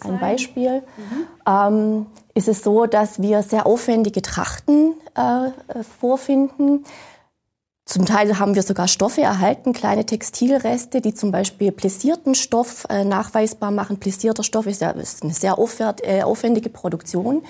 ein, 0.00 0.20
Beispiel, 0.20 0.82
mhm. 0.82 1.26
ähm, 1.46 2.06
ist 2.34 2.48
es 2.48 2.62
so, 2.62 2.86
dass 2.86 3.20
wir 3.20 3.42
sehr 3.42 3.66
aufwendige 3.66 4.22
Trachten 4.22 4.94
äh, 5.14 5.82
vorfinden. 5.98 6.84
Zum 7.88 8.04
Teil 8.04 8.38
haben 8.38 8.54
wir 8.54 8.62
sogar 8.62 8.86
Stoffe 8.86 9.22
erhalten, 9.22 9.72
kleine 9.72 10.04
Textilreste, 10.04 11.00
die 11.00 11.14
zum 11.14 11.32
Beispiel 11.32 11.72
plissierten 11.72 12.34
Stoff 12.34 12.86
äh, 12.90 13.02
nachweisbar 13.02 13.70
machen. 13.70 13.98
Plissierter 13.98 14.42
Stoff 14.42 14.66
ist, 14.66 14.82
ja, 14.82 14.90
ist 14.90 15.22
eine 15.22 15.32
sehr 15.32 15.56
äh, 16.02 16.22
aufwendige 16.22 16.68
Produktion. 16.68 17.44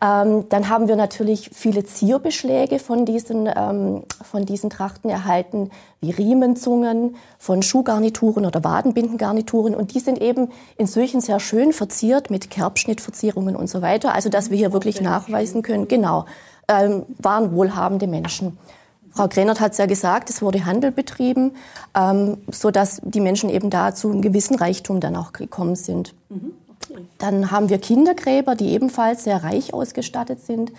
Ähm, 0.00 0.48
dann 0.48 0.70
haben 0.70 0.88
wir 0.88 0.96
natürlich 0.96 1.50
viele 1.52 1.84
Zierbeschläge 1.84 2.78
von 2.78 3.04
diesen, 3.04 3.46
ähm, 3.54 4.04
von 4.22 4.46
diesen 4.46 4.70
Trachten 4.70 5.10
erhalten, 5.10 5.68
wie 6.00 6.12
Riemenzungen, 6.12 7.16
von 7.38 7.62
Schuhgarnituren 7.62 8.46
oder 8.46 8.64
Wadenbindengarnituren. 8.64 9.74
Und 9.74 9.92
die 9.92 10.00
sind 10.00 10.18
eben 10.18 10.48
in 10.78 10.86
solchen 10.86 11.20
sehr 11.20 11.40
schön 11.40 11.74
verziert 11.74 12.30
mit 12.30 12.48
Kerbschnittverzierungen 12.48 13.54
und 13.54 13.68
so 13.68 13.82
weiter. 13.82 14.14
Also, 14.14 14.30
dass 14.30 14.48
wir 14.48 14.56
hier 14.56 14.72
wirklich 14.72 15.02
nachweisen 15.02 15.60
können, 15.60 15.88
genau, 15.88 16.24
ähm, 16.68 17.04
waren 17.18 17.54
wohlhabende 17.54 18.06
Menschen. 18.06 18.56
Frau 19.14 19.28
Grenert 19.28 19.60
hat 19.60 19.72
es 19.72 19.78
ja 19.78 19.86
gesagt, 19.86 20.28
es 20.28 20.42
wurde 20.42 20.64
Handel 20.64 20.90
betrieben, 20.90 21.52
ähm, 21.96 22.38
so 22.50 22.70
dass 22.70 23.00
die 23.04 23.20
Menschen 23.20 23.48
eben 23.48 23.70
da 23.70 23.94
zu 23.94 24.10
einem 24.10 24.22
gewissen 24.22 24.56
Reichtum 24.56 24.98
dann 25.00 25.14
auch 25.14 25.32
gekommen 25.32 25.76
sind. 25.76 26.14
Mhm. 26.28 26.52
Okay. 26.90 27.02
Dann 27.18 27.50
haben 27.50 27.68
wir 27.68 27.78
Kindergräber, 27.78 28.56
die 28.56 28.70
ebenfalls 28.70 29.24
sehr 29.24 29.42
reich 29.44 29.72
ausgestattet 29.72 30.40
sind, 30.44 30.72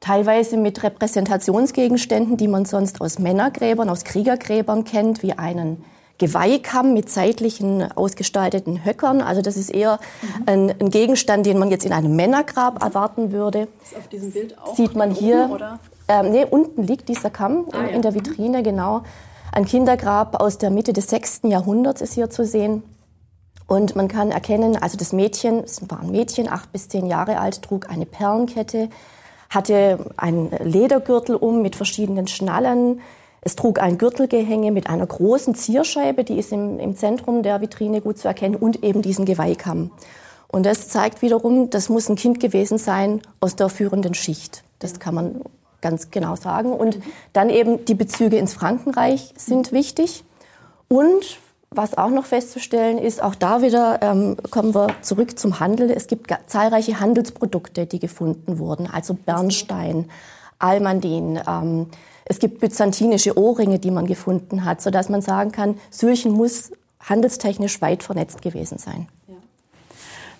teilweise 0.00 0.56
mit 0.56 0.82
Repräsentationsgegenständen, 0.82 2.36
die 2.36 2.48
man 2.48 2.66
sonst 2.66 3.00
aus 3.00 3.18
Männergräbern, 3.18 3.88
aus 3.88 4.04
Kriegergräbern 4.04 4.84
kennt, 4.84 5.22
wie 5.22 5.32
einen 5.32 5.84
Geweihkamm 6.20 6.92
mit 6.92 7.10
seitlichen 7.10 7.90
ausgestalteten 7.96 8.84
Höckern. 8.84 9.22
Also 9.22 9.42
das 9.42 9.56
ist 9.56 9.70
eher 9.70 9.98
mhm. 10.20 10.42
ein, 10.46 10.74
ein, 10.80 10.90
Gegenstand, 10.90 11.46
den 11.46 11.58
man 11.58 11.70
jetzt 11.70 11.84
in 11.84 11.92
einem 11.92 12.14
Männergrab 12.14 12.82
erwarten 12.82 13.32
würde. 13.32 13.68
Ist 13.82 13.96
auf 13.96 14.06
diesem 14.08 14.30
Bild 14.30 14.56
auch 14.58 14.76
Sieht 14.76 14.94
man 14.94 15.10
hier. 15.10 15.50
Oder? 15.50 15.80
Ähm, 16.06 16.30
nee, 16.30 16.44
unten 16.44 16.82
liegt 16.82 17.08
dieser 17.08 17.30
Kamm 17.30 17.66
ah, 17.72 17.84
in, 17.84 17.94
ja. 17.96 18.00
der 18.00 18.14
Vitrine, 18.14 18.62
genau. 18.62 19.02
Ein 19.50 19.64
Kindergrab 19.64 20.40
aus 20.40 20.58
der 20.58 20.70
Mitte 20.70 20.92
des 20.92 21.08
6. 21.08 21.40
Jahrhunderts 21.44 22.02
ist 22.02 22.12
hier 22.12 22.28
zu 22.30 22.44
sehen. 22.44 22.82
Und 23.66 23.96
man 23.96 24.08
kann 24.08 24.30
erkennen, 24.30 24.76
also 24.76 24.98
das 24.98 25.12
Mädchen, 25.12 25.64
es 25.64 25.88
war 25.88 26.00
ein 26.00 26.10
Mädchen, 26.10 26.48
acht 26.48 26.70
bis 26.72 26.88
zehn 26.88 27.06
Jahre 27.06 27.38
alt, 27.38 27.62
trug 27.62 27.88
eine 27.88 28.04
Perlenkette, 28.04 28.90
hatte 29.48 30.12
einen 30.16 30.50
Ledergürtel 30.62 31.34
um 31.34 31.62
mit 31.62 31.76
verschiedenen 31.76 32.26
Schnallen. 32.26 33.00
Es 33.42 33.56
trug 33.56 33.80
ein 33.80 33.98
Gürtelgehänge 33.98 34.70
mit 34.70 34.88
einer 34.88 35.06
großen 35.06 35.54
Zierscheibe, 35.54 36.24
die 36.24 36.38
ist 36.38 36.52
im, 36.52 36.78
im 36.78 36.96
Zentrum 36.96 37.42
der 37.42 37.60
Vitrine 37.60 38.00
gut 38.00 38.18
zu 38.18 38.28
erkennen, 38.28 38.56
und 38.56 38.84
eben 38.84 39.02
diesen 39.02 39.24
Geweihkamm. 39.24 39.90
Und 40.48 40.66
das 40.66 40.88
zeigt 40.88 41.22
wiederum, 41.22 41.70
das 41.70 41.88
muss 41.88 42.08
ein 42.08 42.16
Kind 42.16 42.40
gewesen 42.40 42.76
sein 42.76 43.22
aus 43.40 43.56
der 43.56 43.68
führenden 43.68 44.14
Schicht. 44.14 44.64
Das 44.80 44.98
kann 44.98 45.14
man 45.14 45.40
ganz 45.80 46.10
genau 46.10 46.36
sagen. 46.36 46.72
Und 46.72 46.98
dann 47.32 47.50
eben 47.50 47.84
die 47.84 47.94
Bezüge 47.94 48.36
ins 48.36 48.52
Frankenreich 48.52 49.32
sind 49.36 49.72
wichtig. 49.72 50.24
Und 50.88 51.38
was 51.70 51.96
auch 51.96 52.10
noch 52.10 52.26
festzustellen 52.26 52.98
ist, 52.98 53.22
auch 53.22 53.36
da 53.36 53.62
wieder 53.62 54.02
ähm, 54.02 54.36
kommen 54.50 54.74
wir 54.74 54.88
zurück 55.02 55.38
zum 55.38 55.60
Handel. 55.60 55.88
Es 55.90 56.08
gibt 56.08 56.34
zahlreiche 56.48 56.98
Handelsprodukte, 56.98 57.86
die 57.86 58.00
gefunden 58.00 58.58
wurden, 58.58 58.88
also 58.92 59.14
Bernstein, 59.14 60.10
Almandin. 60.58 61.40
Ähm, 61.46 61.86
es 62.30 62.38
gibt 62.38 62.60
byzantinische 62.60 63.36
Ohrringe, 63.36 63.80
die 63.80 63.90
man 63.90 64.06
gefunden 64.06 64.64
hat, 64.64 64.80
sodass 64.80 65.08
man 65.08 65.20
sagen 65.20 65.50
kann, 65.50 65.74
Syrien 65.90 66.32
muss 66.32 66.70
handelstechnisch 67.00 67.82
weit 67.82 68.04
vernetzt 68.04 68.40
gewesen 68.40 68.78
sein. 68.78 69.08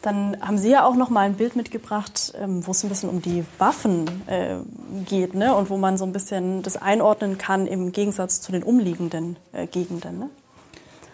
Dann 0.01 0.37
haben 0.41 0.57
Sie 0.57 0.71
ja 0.71 0.87
auch 0.87 0.95
noch 0.95 1.11
mal 1.11 1.23
ein 1.23 1.35
Bild 1.35 1.57
mitgebracht, 1.57 2.33
ähm, 2.41 2.65
wo 2.65 2.71
es 2.71 2.85
ein 2.85 2.91
bisschen 2.91 3.11
um 3.11 3.21
die 3.21 3.45
Waffen 3.59 4.07
äh, 4.29 4.59
geht 5.05 5.35
ne? 5.35 5.53
und 5.53 5.69
wo 5.69 5.77
man 5.79 5.99
so 5.99 6.05
ein 6.05 6.13
bisschen 6.13 6.63
das 6.63 6.77
einordnen 6.77 7.39
kann 7.39 7.67
im 7.67 7.91
Gegensatz 7.91 8.41
zu 8.41 8.53
den 8.53 8.63
umliegenden 8.63 9.37
äh, 9.53 9.67
Gegenden. 9.67 10.21
Ne? 10.21 10.31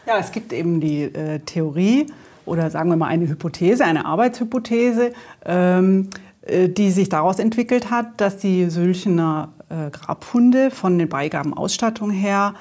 Ja, 0.06 0.18
es 0.18 0.30
gibt 0.30 0.52
eben 0.52 0.80
die 0.82 1.04
äh, 1.04 1.38
Theorie 1.38 2.06
oder 2.44 2.70
sagen 2.70 2.90
wir 2.90 2.96
mal 2.96 3.08
eine 3.08 3.26
Hypothese, 3.26 3.84
eine 3.84 4.04
Arbeitshypothese, 4.04 5.12
ähm, 5.46 6.10
äh, 6.12 6.25
die 6.68 6.90
sich 6.90 7.08
daraus 7.08 7.38
entwickelt 7.38 7.90
hat, 7.90 8.20
dass 8.20 8.36
die 8.36 8.70
Sülchener 8.70 9.48
äh, 9.68 9.90
Grabfunde 9.90 10.70
von 10.70 10.98
den 10.98 11.08
Beigabenausstattung 11.08 12.10
her 12.10 12.54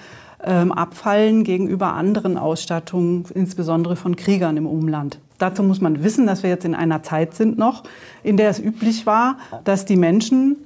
ähm, 0.43 0.71
abfallen 0.71 1.43
gegenüber 1.43 1.93
anderen 1.93 2.37
Ausstattungen, 2.37 3.25
insbesondere 3.33 3.95
von 3.95 4.15
Kriegern 4.15 4.57
im 4.57 4.65
Umland. 4.65 5.19
Dazu 5.37 5.63
muss 5.63 5.81
man 5.81 6.03
wissen, 6.03 6.27
dass 6.27 6.43
wir 6.43 6.49
jetzt 6.49 6.65
in 6.65 6.75
einer 6.75 7.03
Zeit 7.03 7.35
sind 7.35 7.57
noch, 7.57 7.83
in 8.23 8.37
der 8.37 8.49
es 8.49 8.59
üblich 8.59 9.05
war, 9.05 9.37
dass 9.65 9.85
die 9.85 9.97
Menschen 9.97 10.57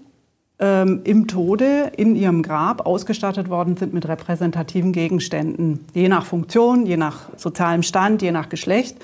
ähm, 0.60 1.02
im 1.06 1.28
Tode 1.28 1.92
in 1.98 2.16
ihrem 2.16 2.44
Grab 2.44 2.86
ausgestattet 2.86 3.50
worden 3.50 3.78
sind 3.78 3.94
mit 3.94 4.08
repräsentativen 4.08 4.92
Gegenständen. 4.92 5.86
Je 5.94 6.10
nach 6.10 6.26
Funktion, 6.26 6.86
je 6.86 6.98
nach 6.98 7.30
sozialem 7.38 7.84
Stand, 7.84 8.22
je 8.22 8.32
nach 8.32 8.50
Geschlecht 8.50 8.98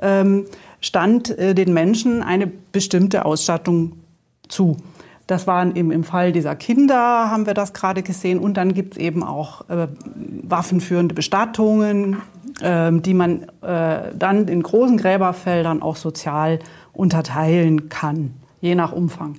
ähm, 0.00 0.46
stand 0.80 1.36
äh, 1.38 1.54
den 1.54 1.72
Menschen 1.72 2.22
eine 2.22 2.46
bestimmte 2.46 3.24
Ausstattung 3.24 3.92
zu. 4.48 4.76
Das 5.26 5.48
waren 5.48 5.74
eben 5.74 5.90
im 5.90 6.04
Fall 6.04 6.30
dieser 6.30 6.54
Kinder, 6.54 7.30
haben 7.30 7.46
wir 7.46 7.54
das 7.54 7.72
gerade 7.72 8.02
gesehen. 8.02 8.38
Und 8.38 8.56
dann 8.56 8.74
gibt 8.74 8.94
es 8.94 8.98
eben 8.98 9.24
auch 9.24 9.68
äh, 9.68 9.88
waffenführende 10.42 11.14
Bestattungen, 11.14 12.18
äh, 12.60 12.92
die 12.92 13.14
man 13.14 13.42
äh, 13.62 14.12
dann 14.16 14.46
in 14.46 14.62
großen 14.62 14.96
Gräberfeldern 14.96 15.82
auch 15.82 15.96
sozial 15.96 16.60
unterteilen 16.92 17.88
kann, 17.88 18.34
je 18.60 18.76
nach 18.76 18.92
Umfang. 18.92 19.38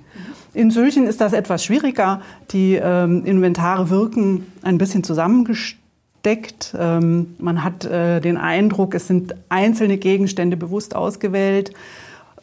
In 0.54 0.72
Sülchen 0.72 1.08
ist 1.08 1.22
das 1.22 1.34
etwas 1.34 1.64
schwieriger. 1.64 2.22
Die 2.52 2.76
ähm, 2.76 3.24
Inventare 3.24 3.90
wirken 3.90 4.46
ein 4.64 4.78
bisschen 4.78 5.04
zusammengesteckt. 6.28 6.76
Ähm, 6.78 7.36
man 7.40 7.64
hat 7.64 7.86
äh, 7.86 8.20
den 8.20 8.38
Eindruck, 8.38 8.96
es 8.96 9.08
sind 9.08 9.36
einzelne 9.50 9.98
Gegenstände 9.98 10.58
bewusst 10.58 10.96
ausgewählt. 10.96 11.72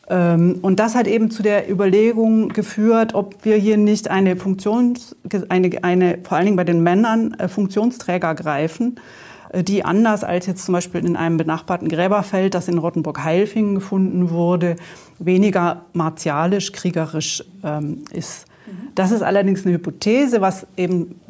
Ähm, 0.08 0.58
und 0.62 0.80
das 0.80 0.94
hat 0.94 1.06
eben 1.06 1.30
zu 1.30 1.42
der 1.42 1.70
Überlegung 1.70 2.48
geführt, 2.50 3.14
ob 3.14 3.44
wir 3.44 3.56
hier 3.56 3.76
nicht 3.76 4.10
eine 4.10 4.36
Funktions, 4.36 5.16
eine, 5.48 5.70
eine 5.82 6.18
vor 6.22 6.36
allen 6.36 6.46
Dingen 6.46 6.56
bei 6.56 6.64
den 6.64 6.82
Männern 6.82 7.34
äh, 7.34 7.48
Funktionsträger 7.48 8.34
greifen, 8.34 8.96
äh, 9.52 9.62
die 9.62 9.84
anders 9.84 10.24
als 10.24 10.46
jetzt 10.46 10.64
zum 10.64 10.74
Beispiel 10.74 11.04
in 11.04 11.16
einem 11.16 11.36
benachbarten 11.36 11.88
Gräberfeld, 11.88 12.54
das 12.54 12.68
in 12.68 12.78
Rottenburg-Heilfingen 12.78 13.74
gefunden 13.76 14.30
wurde, 14.30 14.76
weniger 15.18 15.82
martialisch, 15.92 16.72
kriegerisch 16.72 17.44
ähm, 17.62 18.04
ist. 18.12 18.46
Das 18.94 19.10
ist 19.10 19.22
allerdings 19.22 19.64
eine 19.64 19.74
Hypothese, 19.74 20.40
was 20.40 20.66
eben 20.76 21.20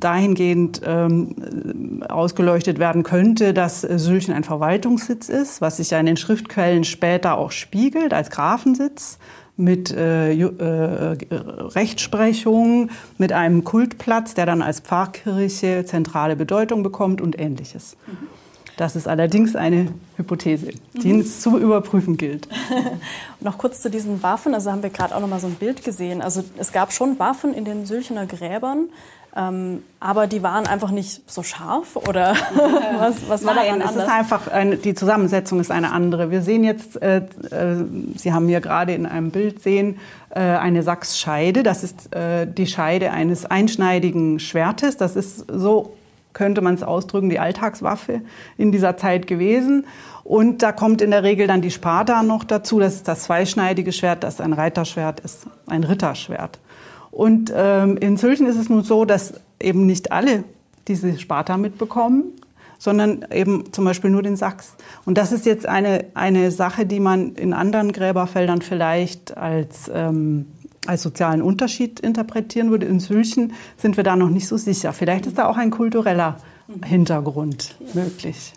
dahingehend 0.00 0.80
ähm, 0.84 2.02
ausgeleuchtet 2.08 2.78
werden 2.78 3.02
könnte, 3.02 3.54
dass 3.54 3.80
Sülchen 3.80 4.34
ein 4.34 4.44
Verwaltungssitz 4.44 5.28
ist, 5.28 5.60
was 5.60 5.78
sich 5.78 5.90
ja 5.90 6.00
in 6.00 6.06
den 6.06 6.16
Schriftquellen 6.16 6.84
später 6.84 7.38
auch 7.38 7.50
spiegelt 7.50 8.12
als 8.12 8.30
Grafensitz 8.30 9.18
mit 9.56 9.90
äh, 9.90 10.34
äh, 10.34 11.16
Rechtsprechung, 11.30 12.90
mit 13.16 13.32
einem 13.32 13.64
Kultplatz, 13.64 14.34
der 14.34 14.44
dann 14.44 14.60
als 14.60 14.80
Pfarrkirche 14.80 15.84
zentrale 15.86 16.36
Bedeutung 16.36 16.82
bekommt 16.82 17.20
und 17.20 17.38
ähnliches. 17.38 17.96
Mhm. 18.06 18.35
Das 18.76 18.94
ist 18.94 19.08
allerdings 19.08 19.56
eine 19.56 19.88
Hypothese, 20.16 20.72
die 20.92 21.14
mhm. 21.14 21.20
es 21.20 21.40
zu 21.40 21.58
überprüfen 21.58 22.18
gilt. 22.18 22.46
noch 23.40 23.56
kurz 23.56 23.80
zu 23.80 23.88
diesen 23.88 24.22
Waffen. 24.22 24.54
Also 24.54 24.70
haben 24.70 24.82
wir 24.82 24.90
gerade 24.90 25.14
auch 25.16 25.20
noch 25.20 25.28
mal 25.28 25.40
so 25.40 25.46
ein 25.46 25.54
Bild 25.54 25.82
gesehen. 25.82 26.20
Also 26.20 26.44
es 26.58 26.72
gab 26.72 26.92
schon 26.92 27.18
Waffen 27.18 27.54
in 27.54 27.64
den 27.64 27.86
Sülchener 27.86 28.26
Gräbern. 28.26 28.88
Ähm, 29.34 29.82
aber 30.00 30.26
die 30.26 30.42
waren 30.42 30.66
einfach 30.66 30.90
nicht 30.90 31.30
so 31.30 31.42
scharf 31.42 31.96
oder 31.96 32.34
was, 32.98 33.28
was 33.28 33.44
war 33.44 33.54
Nein, 33.54 33.80
daran 33.80 33.96
es 33.96 34.02
ist 34.02 34.10
einfach 34.10 34.48
eine, 34.48 34.76
die 34.76 34.94
Zusammensetzung 34.94 35.60
ist 35.60 35.70
eine 35.70 35.92
andere. 35.92 36.30
Wir 36.30 36.40
sehen 36.40 36.64
jetzt, 36.64 37.00
äh, 37.02 37.18
äh, 37.50 37.84
Sie 38.16 38.32
haben 38.32 38.48
hier 38.48 38.62
gerade 38.62 38.94
in 38.94 39.04
einem 39.04 39.30
Bild 39.30 39.62
sehen 39.62 39.98
äh, 40.30 40.40
eine 40.40 40.82
Sachsscheide. 40.82 41.62
Das 41.62 41.84
ist 41.84 42.14
äh, 42.14 42.46
die 42.46 42.66
Scheide 42.66 43.10
eines 43.10 43.44
einschneidigen 43.44 44.38
Schwertes. 44.38 44.96
Das 44.96 45.16
ist 45.16 45.44
so 45.52 45.95
könnte 46.36 46.60
man 46.60 46.74
es 46.74 46.82
ausdrücken, 46.82 47.30
die 47.30 47.38
Alltagswaffe 47.38 48.20
in 48.58 48.70
dieser 48.70 48.98
Zeit 48.98 49.26
gewesen. 49.26 49.86
Und 50.22 50.62
da 50.62 50.70
kommt 50.70 51.00
in 51.00 51.10
der 51.10 51.22
Regel 51.22 51.46
dann 51.46 51.62
die 51.62 51.70
Sparta 51.70 52.22
noch 52.22 52.44
dazu. 52.44 52.78
Das 52.78 52.94
ist 52.94 53.08
das 53.08 53.22
zweischneidige 53.22 53.90
Schwert, 53.90 54.22
das 54.22 54.38
ein 54.42 54.52
Reiterschwert 54.52 55.20
ist, 55.20 55.46
ein 55.66 55.82
Ritterschwert. 55.82 56.58
Und 57.10 57.50
ähm, 57.56 57.96
in 57.96 58.18
Sülchen 58.18 58.46
ist 58.46 58.56
es 58.56 58.68
nun 58.68 58.82
so, 58.82 59.06
dass 59.06 59.40
eben 59.58 59.86
nicht 59.86 60.12
alle 60.12 60.44
diese 60.88 61.18
Sparta 61.18 61.56
mitbekommen, 61.56 62.24
sondern 62.76 63.24
eben 63.32 63.72
zum 63.72 63.86
Beispiel 63.86 64.10
nur 64.10 64.22
den 64.22 64.36
Sachs. 64.36 64.74
Und 65.06 65.16
das 65.16 65.32
ist 65.32 65.46
jetzt 65.46 65.66
eine, 65.66 66.04
eine 66.12 66.50
Sache, 66.50 66.84
die 66.84 67.00
man 67.00 67.34
in 67.34 67.54
anderen 67.54 67.92
Gräberfeldern 67.92 68.60
vielleicht 68.60 69.38
als, 69.38 69.90
ähm, 69.94 70.48
als 70.88 71.02
sozialen 71.02 71.42
Unterschied 71.42 72.00
interpretieren 72.00 72.70
würde. 72.70 72.86
In 72.86 73.00
Sülchen 73.00 73.52
sind 73.76 73.96
wir 73.96 74.04
da 74.04 74.16
noch 74.16 74.30
nicht 74.30 74.48
so 74.48 74.56
sicher. 74.56 74.92
Vielleicht 74.92 75.26
ist 75.26 75.38
da 75.38 75.46
auch 75.48 75.56
ein 75.56 75.70
kultureller 75.70 76.38
Hintergrund 76.84 77.76
möglich. 77.94 78.54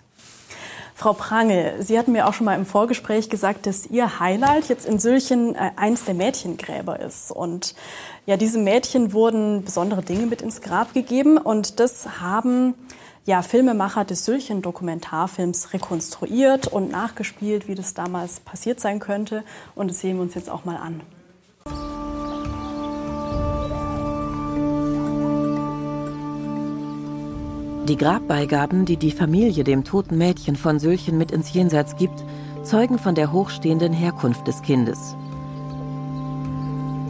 Frau 0.99 1.13
Prange, 1.13 1.75
Sie 1.79 1.97
hatten 1.97 2.11
mir 2.11 2.27
auch 2.27 2.33
schon 2.33 2.43
mal 2.43 2.55
im 2.55 2.65
Vorgespräch 2.65 3.29
gesagt, 3.29 3.67
dass 3.67 3.85
Ihr 3.85 4.19
Highlight 4.19 4.67
jetzt 4.67 4.85
in 4.85 4.99
Sülchen 4.99 5.55
äh, 5.55 5.71
eins 5.77 6.03
der 6.03 6.13
Mädchengräber 6.13 6.99
ist. 6.99 7.31
Und 7.31 7.73
ja, 8.25 8.35
diesem 8.35 8.65
Mädchen 8.65 9.13
wurden 9.13 9.63
besondere 9.63 10.01
Dinge 10.01 10.25
mit 10.25 10.41
ins 10.41 10.59
Grab 10.59 10.93
gegeben. 10.93 11.37
Und 11.37 11.79
das 11.79 12.19
haben 12.19 12.73
ja, 13.25 13.43
Filmemacher 13.43 14.03
des 14.03 14.25
Sülchen-Dokumentarfilms 14.25 15.71
rekonstruiert 15.71 16.67
und 16.67 16.91
nachgespielt, 16.91 17.69
wie 17.69 17.75
das 17.75 17.93
damals 17.93 18.41
passiert 18.41 18.81
sein 18.81 18.99
könnte. 18.99 19.45
Und 19.75 19.89
das 19.89 20.01
sehen 20.01 20.17
wir 20.17 20.23
uns 20.23 20.35
jetzt 20.35 20.49
auch 20.49 20.65
mal 20.65 20.75
an. 20.75 20.99
Die 27.89 27.97
Grabbeigaben, 27.97 28.85
die 28.85 28.97
die 28.97 29.09
Familie 29.09 29.63
dem 29.63 29.83
toten 29.83 30.15
Mädchen 30.15 30.55
von 30.55 30.77
Sülchen 30.77 31.17
mit 31.17 31.31
ins 31.31 31.51
Jenseits 31.51 31.95
gibt, 31.95 32.23
zeugen 32.61 32.99
von 32.99 33.15
der 33.15 33.31
hochstehenden 33.31 33.93
Herkunft 33.93 34.47
des 34.47 34.61
Kindes. 34.61 35.15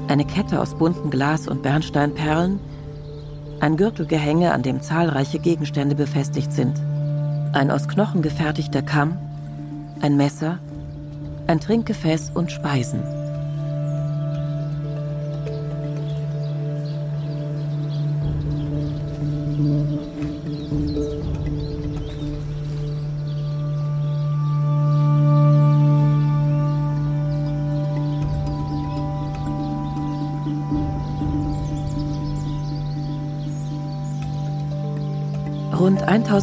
Eine 0.08 0.24
Kette 0.24 0.62
aus 0.62 0.76
bunten 0.76 1.10
Glas- 1.10 1.50
und 1.50 1.64
Bernsteinperlen, 1.64 2.62
ein 3.60 3.76
Gürtelgehänge, 3.76 4.54
an 4.54 4.64
dem 4.64 4.82
zahlreiche 4.82 5.40
Gegenstände 5.40 5.96
befestigt 5.96 6.54
sind, 6.54 6.80
ein 7.52 7.72
aus 7.72 7.90
Knochen 7.90 8.22
gefertigter 8.22 8.82
Kamm, 8.82 9.18
ein 10.00 10.16
Messer, 10.16 10.60
ein 11.48 11.60
Trinkgefäß 11.60 12.32
und 12.34 12.54
Speisen. 12.54 13.19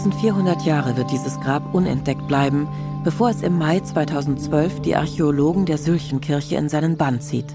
1400 0.06 0.62
Jahre 0.62 0.96
wird 0.96 1.10
dieses 1.10 1.40
Grab 1.40 1.74
unentdeckt 1.74 2.28
bleiben, 2.28 2.68
bevor 3.02 3.30
es 3.30 3.42
im 3.42 3.58
Mai 3.58 3.80
2012 3.80 4.80
die 4.82 4.94
Archäologen 4.94 5.66
der 5.66 5.78
Sülchenkirche 5.78 6.54
in 6.54 6.68
seinen 6.68 6.96
Bann 6.96 7.20
zieht. 7.20 7.52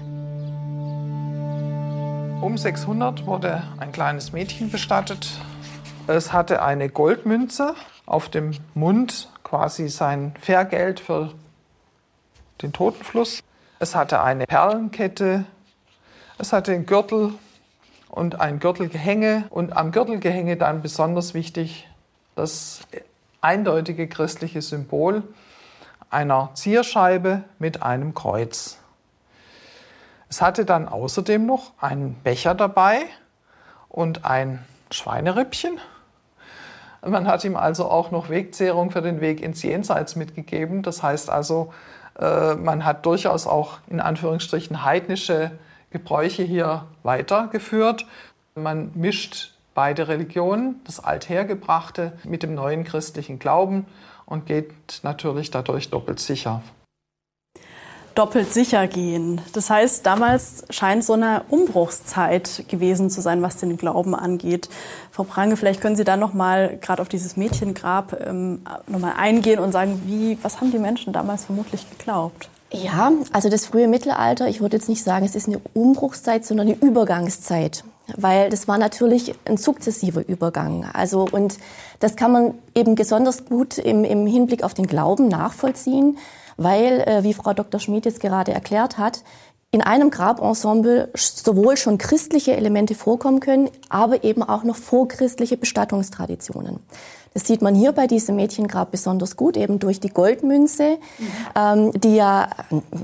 Um 2.42 2.58
600 2.58 3.24
wurde 3.24 3.62
ein 3.78 3.90
kleines 3.90 4.32
Mädchen 4.32 4.70
bestattet. 4.70 5.30
Es 6.06 6.34
hatte 6.34 6.62
eine 6.62 6.90
Goldmünze 6.90 7.74
auf 8.04 8.28
dem 8.28 8.50
Mund, 8.74 9.30
quasi 9.44 9.88
sein 9.88 10.34
Fährgeld 10.38 11.00
für 11.00 11.32
den 12.60 12.74
Totenfluss. 12.74 13.40
Es 13.78 13.94
hatte 13.94 14.20
eine 14.20 14.44
Perlenkette. 14.44 15.46
Es 16.36 16.52
hatte 16.52 16.72
einen 16.72 16.84
Gürtel 16.84 17.32
und 18.10 18.42
ein 18.42 18.58
Gürtelgehänge. 18.58 19.44
Und 19.48 19.74
am 19.74 19.90
Gürtelgehänge 19.90 20.58
dann 20.58 20.82
besonders 20.82 21.32
wichtig 21.32 21.88
das 22.34 22.80
eindeutige 23.40 24.08
christliche 24.08 24.62
Symbol 24.62 25.22
einer 26.10 26.50
Zierscheibe 26.54 27.44
mit 27.58 27.82
einem 27.82 28.14
Kreuz. 28.14 28.78
Es 30.28 30.40
hatte 30.40 30.64
dann 30.64 30.88
außerdem 30.88 31.44
noch 31.44 31.72
einen 31.78 32.14
Becher 32.22 32.54
dabei 32.54 33.00
und 33.88 34.24
ein 34.24 34.64
Schweinerippchen. 34.90 35.78
Man 37.04 37.26
hat 37.26 37.44
ihm 37.44 37.56
also 37.56 37.90
auch 37.90 38.10
noch 38.10 38.28
Wegzehrung 38.28 38.90
für 38.90 39.02
den 39.02 39.20
Weg 39.20 39.42
ins 39.42 39.62
Jenseits 39.62 40.14
mitgegeben. 40.14 40.82
Das 40.82 41.02
heißt 41.02 41.30
also, 41.30 41.72
äh, 42.18 42.54
man 42.54 42.84
hat 42.84 43.04
durchaus 43.06 43.46
auch 43.46 43.78
in 43.88 44.00
Anführungsstrichen 44.00 44.84
heidnische 44.84 45.50
Gebräuche 45.90 46.42
hier 46.42 46.86
weitergeführt. 47.02 48.06
Man 48.54 48.92
mischt 48.94 49.51
beide 49.74 50.08
Religionen, 50.08 50.80
das 50.84 51.00
Althergebrachte 51.00 52.12
mit 52.24 52.42
dem 52.42 52.54
neuen 52.54 52.84
christlichen 52.84 53.38
Glauben 53.38 53.86
und 54.26 54.46
geht 54.46 54.72
natürlich 55.02 55.50
dadurch 55.50 55.90
doppelt 55.90 56.20
sicher. 56.20 56.62
Doppelt 58.14 58.52
sicher 58.52 58.86
gehen. 58.88 59.40
Das 59.54 59.70
heißt, 59.70 60.04
damals 60.04 60.64
scheint 60.68 61.02
so 61.02 61.14
eine 61.14 61.44
Umbruchszeit 61.48 62.64
gewesen 62.68 63.08
zu 63.08 63.22
sein, 63.22 63.40
was 63.40 63.56
den 63.56 63.78
Glauben 63.78 64.14
angeht. 64.14 64.68
Frau 65.10 65.24
Prange, 65.24 65.56
vielleicht 65.56 65.80
können 65.80 65.96
Sie 65.96 66.04
da 66.04 66.18
noch 66.18 66.34
mal 66.34 66.76
gerade 66.82 67.00
auf 67.00 67.08
dieses 67.08 67.38
Mädchengrab 67.38 68.20
ähm, 68.26 68.60
noch 68.86 68.98
mal 68.98 69.14
eingehen 69.16 69.60
und 69.60 69.72
sagen, 69.72 70.02
wie, 70.04 70.36
was 70.42 70.60
haben 70.60 70.70
die 70.70 70.78
Menschen 70.78 71.14
damals 71.14 71.46
vermutlich 71.46 71.88
geglaubt? 71.88 72.50
Ja, 72.70 73.12
also 73.32 73.48
das 73.48 73.66
frühe 73.66 73.88
Mittelalter, 73.88 74.48
ich 74.48 74.60
würde 74.60 74.76
jetzt 74.76 74.88
nicht 74.88 75.04
sagen, 75.04 75.24
es 75.24 75.34
ist 75.34 75.46
eine 75.46 75.60
Umbruchszeit, 75.74 76.44
sondern 76.44 76.68
eine 76.68 76.76
Übergangszeit. 76.76 77.84
Weil 78.16 78.50
das 78.50 78.68
war 78.68 78.78
natürlich 78.78 79.34
ein 79.44 79.56
sukzessiver 79.56 80.26
Übergang. 80.26 80.86
Also, 80.92 81.26
und 81.30 81.58
das 82.00 82.16
kann 82.16 82.32
man 82.32 82.54
eben 82.74 82.94
besonders 82.94 83.44
gut 83.44 83.78
im, 83.78 84.04
im 84.04 84.26
Hinblick 84.26 84.62
auf 84.62 84.74
den 84.74 84.86
Glauben 84.86 85.28
nachvollziehen, 85.28 86.18
weil, 86.56 87.00
äh, 87.00 87.22
wie 87.22 87.34
Frau 87.34 87.52
Dr. 87.54 87.80
Schmid 87.80 88.04
jetzt 88.04 88.20
gerade 88.20 88.52
erklärt 88.52 88.98
hat, 88.98 89.22
in 89.72 89.80
einem 89.80 90.10
Grabensemble 90.10 91.08
sowohl 91.14 91.78
schon 91.78 91.96
christliche 91.98 92.54
Elemente 92.54 92.94
vorkommen 92.94 93.40
können, 93.40 93.70
aber 93.88 94.22
eben 94.22 94.42
auch 94.42 94.64
noch 94.64 94.76
vorchristliche 94.76 95.56
Bestattungstraditionen. 95.56 96.78
Das 97.34 97.46
sieht 97.46 97.62
man 97.62 97.74
hier 97.74 97.92
bei 97.92 98.06
diesem 98.06 98.36
Mädchengrab 98.36 98.90
besonders 98.90 99.36
gut, 99.36 99.56
eben 99.56 99.78
durch 99.78 100.00
die 100.00 100.10
Goldmünze, 100.10 100.98
ähm, 101.56 101.90
die 101.92 102.16
ja 102.16 102.50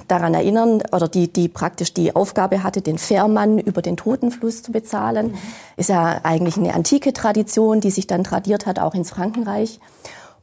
daran 0.06 0.34
erinnern 0.34 0.82
oder 0.92 1.08
die, 1.08 1.32
die 1.32 1.48
praktisch 1.48 1.94
die 1.94 2.14
Aufgabe 2.14 2.62
hatte, 2.62 2.82
den 2.82 2.98
Fährmann 2.98 3.58
über 3.58 3.80
den 3.80 3.96
Totenfluss 3.96 4.62
zu 4.62 4.70
bezahlen. 4.70 5.34
Ist 5.78 5.88
ja 5.88 6.20
eigentlich 6.22 6.58
eine 6.58 6.74
antike 6.74 7.14
Tradition, 7.14 7.80
die 7.80 7.90
sich 7.90 8.06
dann 8.06 8.24
tradiert 8.24 8.66
hat, 8.66 8.78
auch 8.78 8.94
ins 8.94 9.08
Frankenreich. 9.08 9.80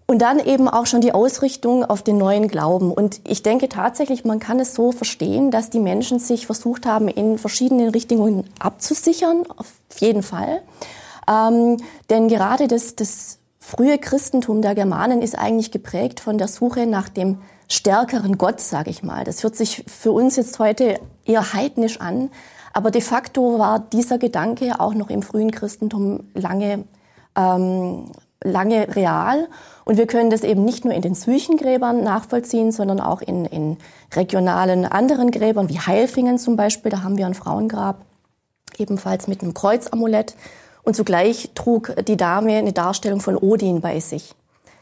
Und 0.07 0.21
dann 0.21 0.39
eben 0.39 0.67
auch 0.67 0.85
schon 0.85 1.01
die 1.01 1.13
Ausrichtung 1.13 1.83
auf 1.83 2.03
den 2.03 2.17
neuen 2.17 2.47
Glauben. 2.47 2.91
Und 2.91 3.21
ich 3.27 3.41
denke 3.41 3.69
tatsächlich, 3.69 4.23
man 4.23 4.39
kann 4.39 4.59
es 4.59 4.75
so 4.75 4.91
verstehen, 4.91 5.49
dass 5.49 5.71
die 5.71 5.79
Menschen 5.79 6.19
sich 6.19 6.45
versucht 6.45 6.85
haben, 6.85 7.07
in 7.07 7.39
verschiedenen 7.39 7.89
Richtungen 7.89 8.47
abzusichern, 8.59 9.45
auf 9.57 9.73
jeden 9.99 10.21
Fall. 10.21 10.61
Ähm, 11.27 11.77
denn 12.11 12.27
gerade 12.27 12.67
das, 12.67 12.95
das 12.95 13.39
frühe 13.59 13.97
Christentum 13.97 14.61
der 14.61 14.75
Germanen 14.75 15.23
ist 15.23 15.37
eigentlich 15.37 15.71
geprägt 15.71 16.19
von 16.19 16.37
der 16.37 16.47
Suche 16.47 16.85
nach 16.85 17.09
dem 17.09 17.39
stärkeren 17.67 18.37
Gott, 18.37 18.61
sage 18.61 18.91
ich 18.91 19.01
mal. 19.01 19.23
Das 19.23 19.43
hört 19.43 19.55
sich 19.55 19.85
für 19.87 20.11
uns 20.11 20.35
jetzt 20.35 20.59
heute 20.59 20.99
eher 21.25 21.53
heidnisch 21.53 21.99
an, 21.99 22.29
aber 22.73 22.91
de 22.91 23.01
facto 23.01 23.57
war 23.57 23.79
dieser 23.79 24.17
Gedanke 24.17 24.79
auch 24.79 24.93
noch 24.93 25.09
im 25.09 25.23
frühen 25.23 25.49
Christentum 25.49 26.25
lange, 26.35 26.83
ähm, 27.35 28.11
lange 28.43 28.95
real. 28.95 29.47
Und 29.85 29.97
wir 29.97 30.07
können 30.07 30.31
das 30.31 30.43
eben 30.43 30.65
nicht 30.65 30.83
nur 30.83 30.93
in 30.93 31.03
den 31.03 31.13
Süchengräbern 31.13 32.03
nachvollziehen, 32.03 32.71
sondern 32.71 32.99
auch 32.99 33.21
in, 33.21 33.45
in 33.45 33.77
regionalen 34.13 34.85
anderen 34.85 35.29
Gräbern, 35.29 35.69
wie 35.69 35.79
Heilfingen 35.79 36.39
zum 36.39 36.55
Beispiel. 36.55 36.91
Da 36.91 37.03
haben 37.03 37.17
wir 37.17 37.27
ein 37.27 37.35
Frauengrab, 37.35 38.03
ebenfalls 38.77 39.27
mit 39.27 39.43
einem 39.43 39.53
Kreuzamulett. 39.53 40.35
Und 40.81 40.95
zugleich 40.95 41.51
trug 41.53 41.95
die 42.07 42.17
Dame 42.17 42.57
eine 42.57 42.73
Darstellung 42.73 43.21
von 43.21 43.37
Odin 43.37 43.81
bei 43.81 43.99
sich. 43.99 44.33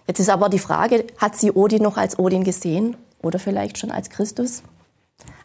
Jetzt 0.08 0.20
ist 0.20 0.30
aber 0.30 0.48
die 0.48 0.60
Frage, 0.60 1.06
hat 1.18 1.36
sie 1.36 1.52
Odin 1.52 1.84
noch 1.84 1.98
als 1.98 2.18
Odin 2.18 2.46
gesehen 2.46 2.96
oder 3.22 3.40
vielleicht 3.40 3.78
schon 3.78 3.92
als 3.92 4.10
Christus? 4.10 4.64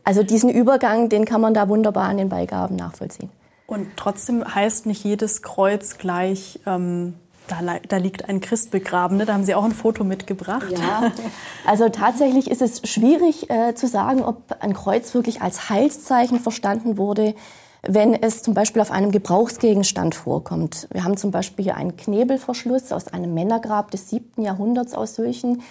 Also 0.05 0.23
diesen 0.23 0.51
Übergang, 0.51 1.09
den 1.09 1.25
kann 1.25 1.41
man 1.41 1.53
da 1.53 1.69
wunderbar 1.69 2.09
an 2.09 2.17
den 2.17 2.29
Beigaben 2.29 2.77
nachvollziehen. 2.77 3.31
Und 3.67 3.89
trotzdem 3.97 4.43
heißt 4.55 4.87
nicht 4.87 5.05
jedes 5.05 5.43
Kreuz 5.43 5.99
gleich, 5.99 6.61
ähm, 6.65 7.15
da, 7.49 7.61
da, 7.87 7.97
liegt 7.97 8.29
ein 8.29 8.41
Christ 8.41 8.71
begraben. 8.71 9.17
Ne? 9.17 9.27
Da 9.27 9.35
haben 9.35 9.45
Sie 9.45 9.55
auch 9.55 9.65
ein 9.65 9.73
Foto 9.73 10.05
mitgebracht. 10.05 10.71
Ja, 10.71 11.13
also 11.67 11.89
tatsächlich 11.89 12.51
ist 12.51 12.63
es 12.63 12.89
schwierig 12.89 13.51
äh, 13.51 13.75
zu 13.75 13.87
sagen, 13.87 14.23
ob 14.23 14.57
ein 14.61 14.75
Kreuz 14.75 15.15
wirklich 15.15 15.43
als 15.43 15.71
Heilszeichen 15.71 16.41
verstanden 16.41 16.97
wurde. 16.97 17.35
wenn 17.83 18.13
es 18.13 18.43
zum 18.43 18.55
Beispiel 18.55 18.83
auf 18.83 18.91
einem 18.91 19.13
Gebrauchsgegenstand 19.13 20.15
vorkommt. 20.15 20.89
Wir 20.93 21.05
haben 21.05 21.17
zum 21.17 21.31
Beispiel 21.31 21.65
hier 21.65 21.77
einen 21.77 21.97
Knebelverschluss 21.97 22.93
aus 22.93 23.07
einem 23.09 23.35
Männergrab 23.35 23.93
des 23.93 24.11
siebten 24.11 24.43
Jahrhunderts 24.43 24.95
aus 24.95 25.15
Sülchen, 25.15 25.63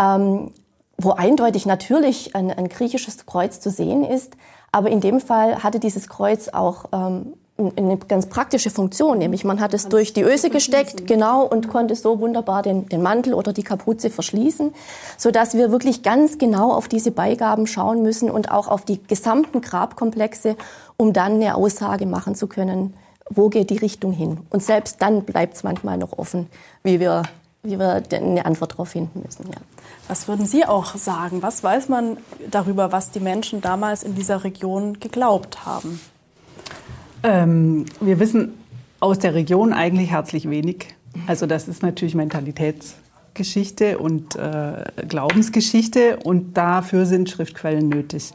ähm, 0.00 0.50
wo 0.96 1.10
eindeutig 1.10 1.66
natürlich 1.66 2.34
ein, 2.34 2.50
ein, 2.50 2.68
griechisches 2.68 3.26
Kreuz 3.26 3.60
zu 3.60 3.70
sehen 3.70 4.02
ist. 4.02 4.34
Aber 4.72 4.90
in 4.90 5.00
dem 5.00 5.20
Fall 5.20 5.62
hatte 5.62 5.78
dieses 5.78 6.08
Kreuz 6.08 6.48
auch 6.48 6.86
ähm, 6.92 7.34
eine 7.58 7.98
ganz 7.98 8.26
praktische 8.26 8.70
Funktion, 8.70 9.18
nämlich 9.18 9.44
man 9.44 9.60
hat 9.60 9.74
es 9.74 9.88
durch 9.88 10.12
die 10.12 10.22
Öse 10.22 10.50
gesteckt, 10.50 11.06
genau, 11.06 11.44
und 11.44 11.68
konnte 11.68 11.94
so 11.94 12.18
wunderbar 12.18 12.62
den, 12.62 12.88
den 12.88 13.02
Mantel 13.02 13.34
oder 13.34 13.52
die 13.52 13.62
Kapuze 13.62 14.10
verschließen, 14.10 14.72
so 15.18 15.30
dass 15.30 15.54
wir 15.54 15.70
wirklich 15.70 16.02
ganz 16.02 16.38
genau 16.38 16.72
auf 16.72 16.88
diese 16.88 17.10
Beigaben 17.10 17.66
schauen 17.66 18.02
müssen 18.02 18.30
und 18.30 18.50
auch 18.50 18.68
auf 18.68 18.84
die 18.84 19.02
gesamten 19.02 19.60
Grabkomplexe, 19.60 20.56
um 20.96 21.12
dann 21.12 21.34
eine 21.34 21.54
Aussage 21.54 22.06
machen 22.06 22.34
zu 22.34 22.46
können, 22.46 22.94
wo 23.28 23.48
geht 23.48 23.70
die 23.70 23.78
Richtung 23.78 24.12
hin. 24.12 24.38
Und 24.50 24.62
selbst 24.62 25.00
dann 25.00 25.22
bleibt 25.22 25.54
es 25.54 25.62
manchmal 25.62 25.98
noch 25.98 26.18
offen, 26.18 26.48
wie 26.82 27.00
wir, 27.00 27.22
wie 27.62 27.78
wir 27.78 28.02
eine 28.12 28.46
Antwort 28.46 28.72
darauf 28.72 28.88
finden 28.88 29.22
müssen. 29.24 29.46
Ja. 29.46 29.60
Was 30.08 30.26
würden 30.26 30.46
Sie 30.46 30.64
auch 30.64 30.96
sagen? 30.96 31.42
Was 31.42 31.62
weiß 31.62 31.88
man 31.88 32.16
darüber, 32.50 32.92
was 32.92 33.10
die 33.10 33.20
Menschen 33.20 33.60
damals 33.60 34.02
in 34.02 34.14
dieser 34.14 34.42
Region 34.42 34.98
geglaubt 35.00 35.64
haben? 35.64 36.00
Ähm, 37.22 37.84
wir 38.00 38.18
wissen 38.18 38.54
aus 39.00 39.18
der 39.18 39.34
Region 39.34 39.72
eigentlich 39.72 40.10
herzlich 40.10 40.48
wenig. 40.48 40.94
Also 41.26 41.46
das 41.46 41.68
ist 41.68 41.82
natürlich 41.82 42.14
Mentalitätsgeschichte 42.14 43.98
und 43.98 44.36
äh, 44.36 44.84
Glaubensgeschichte 45.08 46.18
und 46.22 46.56
dafür 46.56 47.06
sind 47.06 47.30
Schriftquellen 47.30 47.88
nötig. 47.88 48.32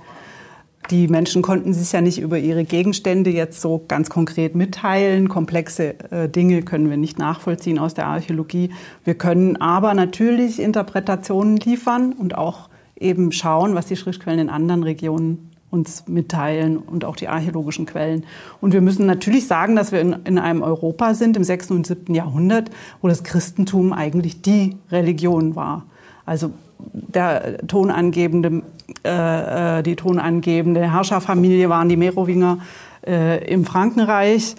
Die 0.90 1.10
Menschen 1.10 1.42
konnten 1.42 1.74
sich 1.74 1.92
ja 1.92 2.00
nicht 2.00 2.20
über 2.20 2.38
ihre 2.40 2.64
Gegenstände 2.64 3.30
jetzt 3.30 3.60
so 3.60 3.84
ganz 3.90 4.10
konkret 4.10 4.56
mitteilen. 4.56 5.28
Komplexe 5.28 5.96
äh, 6.12 6.30
Dinge 6.30 6.62
können 6.62 6.90
wir 6.90 6.96
nicht 6.96 7.20
nachvollziehen 7.20 7.78
aus 7.78 7.94
der 7.94 8.08
Archäologie. 8.08 8.70
Wir 9.04 9.16
können 9.16 9.58
aber 9.58 9.94
natürlich 9.94 10.62
Interpretationen 10.62 11.58
liefern 11.58 12.14
und 12.14 12.38
auch 12.38 12.70
eben 12.98 13.34
schauen, 13.34 13.76
was 13.76 13.88
die 13.88 13.98
Schriftquellen 13.98 14.40
in 14.40 14.50
anderen 14.50 14.84
Regionen 14.84 15.52
uns 15.70 16.08
mitteilen 16.08 16.78
und 16.78 17.04
auch 17.04 17.16
die 17.16 17.28
archäologischen 17.28 17.86
Quellen. 17.86 18.26
Und 18.62 18.74
wir 18.74 18.82
müssen 18.82 19.06
natürlich 19.06 19.48
sagen, 19.48 19.76
dass 19.76 19.92
wir 19.92 20.00
in, 20.00 20.16
in 20.24 20.40
einem 20.40 20.62
Europa 20.62 21.14
sind 21.14 21.36
im 21.36 21.44
6. 21.44 21.72
und 21.72 21.88
7. 21.88 22.14
Jahrhundert, 22.16 22.70
wo 23.02 23.08
das 23.08 23.24
Christentum 23.24 23.92
eigentlich 23.92 24.42
die 24.42 24.78
Religion 24.92 25.56
war. 25.56 25.86
Also 26.26 26.52
der 26.80 27.58
tonangebende, 27.68 28.64
äh, 29.04 29.80
äh 29.80 29.84
die 29.84 29.96
tonangebende 29.96 30.92
Herrscherfamilie 30.92 31.70
waren 31.70 31.90
die 31.90 31.98
Merowinger 31.98 32.60
äh, 33.06 33.44
im 33.52 33.66
Frankenreich. 33.66 34.56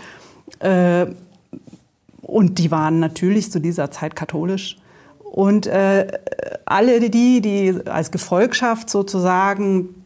Äh, 0.59 1.07
und 2.21 2.59
die 2.59 2.71
waren 2.71 3.01
natürlich 3.01 3.51
zu 3.51 3.61
dieser 3.61 3.91
Zeit 3.91 4.15
katholisch. 4.15 4.77
Und 5.21 5.67
äh, 5.67 6.07
alle 6.67 7.01
die, 7.09 7.41
die 7.41 7.75
als 7.87 8.11
Gefolgschaft 8.11 8.91
sozusagen 8.91 9.98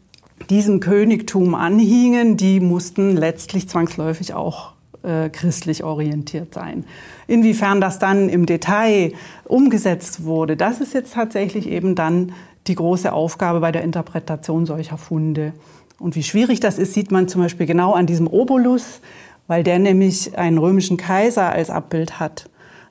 diesem 0.49 0.79
Königtum 0.79 1.55
anhingen, 1.55 2.37
die 2.37 2.59
mussten 2.59 3.15
letztlich 3.15 3.67
zwangsläufig 3.69 4.33
auch 4.33 4.73
äh, 5.03 5.29
christlich 5.29 5.83
orientiert 5.83 6.53
sein. 6.53 6.85
Inwiefern 7.27 7.81
das 7.81 7.99
dann 7.99 8.29
im 8.29 8.45
Detail 8.45 9.13
umgesetzt 9.45 10.23
wurde, 10.23 10.57
das 10.57 10.81
ist 10.81 10.93
jetzt 10.93 11.13
tatsächlich 11.13 11.67
eben 11.67 11.95
dann 11.95 12.33
die 12.67 12.75
große 12.75 13.11
Aufgabe 13.11 13.59
bei 13.59 13.71
der 13.71 13.83
Interpretation 13.83 14.65
solcher 14.65 14.97
Funde. 14.97 15.53
Und 15.99 16.15
wie 16.15 16.23
schwierig 16.23 16.59
das 16.59 16.77
ist, 16.77 16.93
sieht 16.93 17.11
man 17.11 17.27
zum 17.27 17.41
Beispiel 17.41 17.65
genau 17.65 17.93
an 17.93 18.05
diesem 18.05 18.27
Obolus, 18.27 19.01
weil 19.47 19.63
der 19.63 19.79
nämlich 19.79 20.37
einen 20.37 20.57
römischen 20.57 20.97
Kaiser 20.97 21.49
als 21.51 21.69
Abbild 21.69 22.19
hat, 22.19 22.49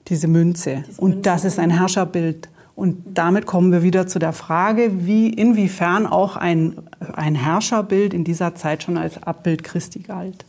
diese 0.09 0.29
Münze. 0.29 0.85
Und 0.99 1.27
das 1.27 1.45
ist 1.45 1.59
ein 1.59 1.71
Herrscherbild 1.71 2.49
und 2.75 3.03
damit 3.07 3.47
kommen 3.47 3.71
wir 3.71 3.83
wieder 3.83 4.07
zu 4.07 4.19
der 4.19 4.33
Frage, 4.33 5.07
wie 5.07 5.29
inwiefern 5.29 6.07
auch 6.07 6.37
ein, 6.37 6.77
ein 7.15 7.35
Herrscherbild 7.35 8.15
in 8.15 8.25
dieser 8.25 8.55
Zeit 8.55 8.83
schon 8.83 8.97
als 8.97 9.23
Abbild 9.23 9.63
Christi 9.63 10.01
galt. 10.01 10.45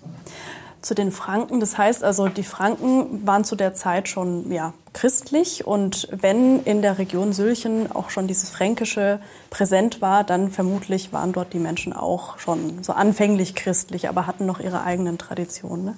Zu 0.82 0.96
den 0.96 1.12
Franken, 1.12 1.60
das 1.60 1.78
heißt 1.78 2.04
also, 2.04 2.28
die 2.28 2.44
Franken 2.44 3.26
waren 3.26 3.46
zu 3.46 3.56
der 3.56 3.74
Zeit 3.74 4.10
schon 4.10 4.52
ja, 4.52 4.74
christlich 4.92 5.66
und 5.66 6.10
wenn 6.12 6.62
in 6.64 6.82
der 6.82 6.98
Region 6.98 7.32
Sülchen 7.32 7.90
auch 7.92 8.10
schon 8.10 8.28
dieses 8.28 8.50
Fränkische 8.50 9.20
präsent 9.50 10.02
war, 10.02 10.24
dann 10.24 10.52
vermutlich 10.52 11.14
waren 11.14 11.32
dort 11.32 11.54
die 11.54 11.60
Menschen 11.60 11.94
auch 11.94 12.38
schon 12.38 12.84
so 12.84 12.92
anfänglich 12.94 13.56
christlich, 13.56 14.10
aber 14.10 14.28
hatten 14.28 14.46
noch 14.46 14.60
ihre 14.60 14.84
eigenen 14.84 15.18
Traditionen. 15.18 15.86
Ne? 15.86 15.98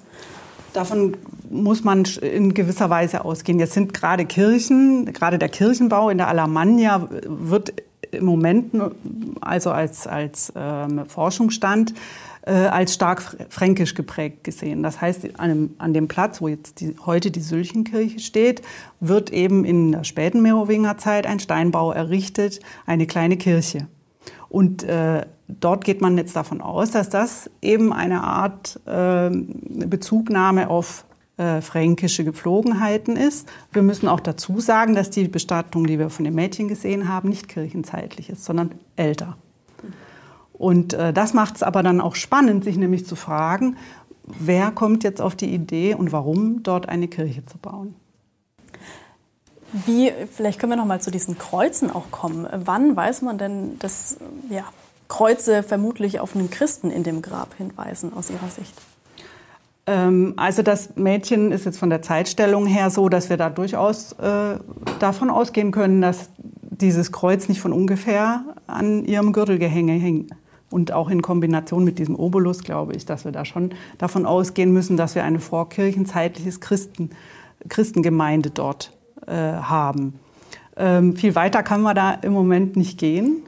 Davon 0.76 1.16
muss 1.48 1.84
man 1.84 2.04
in 2.04 2.52
gewisser 2.52 2.90
Weise 2.90 3.24
ausgehen. 3.24 3.58
Jetzt 3.58 3.72
sind 3.72 3.94
gerade 3.94 4.26
Kirchen, 4.26 5.10
gerade 5.14 5.38
der 5.38 5.48
Kirchenbau 5.48 6.10
in 6.10 6.18
der 6.18 6.28
Alemannia 6.28 7.08
wird 7.24 7.72
im 8.10 8.26
Moment, 8.26 8.74
also 9.40 9.70
als, 9.70 10.06
als 10.06 10.52
ähm, 10.54 11.06
Forschungsstand, 11.06 11.94
äh, 12.42 12.52
als 12.52 12.92
stark 12.92 13.38
fränkisch 13.48 13.94
geprägt 13.94 14.44
gesehen. 14.44 14.82
Das 14.82 15.00
heißt, 15.00 15.40
an 15.40 15.48
dem, 15.48 15.70
an 15.78 15.94
dem 15.94 16.08
Platz, 16.08 16.42
wo 16.42 16.48
jetzt 16.48 16.82
die, 16.82 16.94
heute 17.06 17.30
die 17.30 17.40
Sülchenkirche 17.40 18.18
steht, 18.18 18.60
wird 19.00 19.32
eben 19.32 19.64
in 19.64 19.92
der 19.92 20.04
späten 20.04 20.42
Merowingerzeit 20.42 21.26
ein 21.26 21.40
Steinbau 21.40 21.92
errichtet, 21.92 22.60
eine 22.84 23.06
kleine 23.06 23.38
Kirche. 23.38 23.86
Und 24.48 24.82
äh, 24.84 25.26
dort 25.48 25.84
geht 25.84 26.00
man 26.00 26.16
jetzt 26.18 26.36
davon 26.36 26.60
aus, 26.60 26.90
dass 26.90 27.08
das 27.08 27.50
eben 27.62 27.92
eine 27.92 28.22
Art 28.22 28.80
äh, 28.86 29.30
Bezugnahme 29.30 30.68
auf 30.70 31.04
äh, 31.36 31.60
fränkische 31.60 32.24
Gepflogenheiten 32.24 33.16
ist. 33.16 33.48
Wir 33.72 33.82
müssen 33.82 34.08
auch 34.08 34.20
dazu 34.20 34.60
sagen, 34.60 34.94
dass 34.94 35.10
die 35.10 35.28
Bestattung, 35.28 35.86
die 35.86 35.98
wir 35.98 36.10
von 36.10 36.24
den 36.24 36.34
Mädchen 36.34 36.68
gesehen 36.68 37.08
haben, 37.08 37.28
nicht 37.28 37.48
kirchenzeitlich 37.48 38.30
ist, 38.30 38.44
sondern 38.44 38.70
älter. 38.96 39.36
Und 40.54 40.94
äh, 40.94 41.12
das 41.12 41.34
macht 41.34 41.56
es 41.56 41.62
aber 41.62 41.82
dann 41.82 42.00
auch 42.00 42.14
spannend, 42.14 42.64
sich 42.64 42.78
nämlich 42.78 43.04
zu 43.06 43.16
fragen, 43.16 43.76
wer 44.24 44.70
kommt 44.70 45.04
jetzt 45.04 45.20
auf 45.20 45.36
die 45.36 45.52
Idee 45.52 45.94
und 45.94 46.12
warum 46.12 46.62
dort 46.62 46.88
eine 46.88 47.08
Kirche 47.08 47.44
zu 47.44 47.58
bauen. 47.58 47.94
Wie, 49.84 50.12
vielleicht 50.32 50.58
können 50.58 50.72
wir 50.72 50.76
noch 50.76 50.86
mal 50.86 51.00
zu 51.00 51.10
diesen 51.10 51.36
Kreuzen 51.38 51.90
auch 51.90 52.10
kommen. 52.10 52.46
Wann 52.50 52.96
weiß 52.96 53.22
man 53.22 53.36
denn, 53.36 53.78
dass 53.78 54.16
ja, 54.48 54.64
Kreuze 55.08 55.62
vermutlich 55.62 56.20
auf 56.20 56.34
einen 56.34 56.50
Christen 56.50 56.90
in 56.90 57.02
dem 57.02 57.20
Grab 57.20 57.54
hinweisen 57.56 58.12
aus 58.14 58.30
Ihrer 58.30 58.48
Sicht? 58.48 58.74
Ähm, 59.86 60.34
also 60.36 60.62
das 60.62 60.96
Mädchen 60.96 61.52
ist 61.52 61.64
jetzt 61.64 61.78
von 61.78 61.90
der 61.90 62.02
Zeitstellung 62.02 62.66
her 62.66 62.90
so, 62.90 63.08
dass 63.08 63.28
wir 63.28 63.36
da 63.36 63.50
durchaus 63.50 64.12
äh, 64.12 64.58
davon 64.98 65.30
ausgehen 65.30 65.72
können, 65.72 66.00
dass 66.00 66.30
dieses 66.62 67.12
Kreuz 67.12 67.48
nicht 67.48 67.60
von 67.60 67.72
ungefähr 67.72 68.44
an 68.66 69.04
ihrem 69.04 69.32
Gürtelgehänge 69.32 69.92
hängt. 69.92 70.30
Und 70.68 70.92
auch 70.92 71.08
in 71.08 71.22
Kombination 71.22 71.84
mit 71.84 71.98
diesem 71.98 72.16
Obolus 72.16 72.64
glaube 72.64 72.94
ich, 72.94 73.06
dass 73.06 73.24
wir 73.24 73.32
da 73.32 73.44
schon 73.44 73.70
davon 73.98 74.26
ausgehen 74.26 74.72
müssen, 74.72 74.96
dass 74.96 75.14
wir 75.14 75.22
eine 75.22 75.38
vorkirchenzeitliches 75.38 76.60
Christen, 76.60 77.10
Christengemeinde 77.68 78.50
dort 78.50 78.95
äh, 79.26 79.32
haben. 79.32 80.18
Ähm, 80.76 81.16
viel 81.16 81.34
weiter 81.34 81.62
kann 81.62 81.82
man 81.82 81.96
da 81.96 82.12
im 82.12 82.32
Moment 82.32 82.76
nicht 82.76 82.98
gehen. 82.98 83.42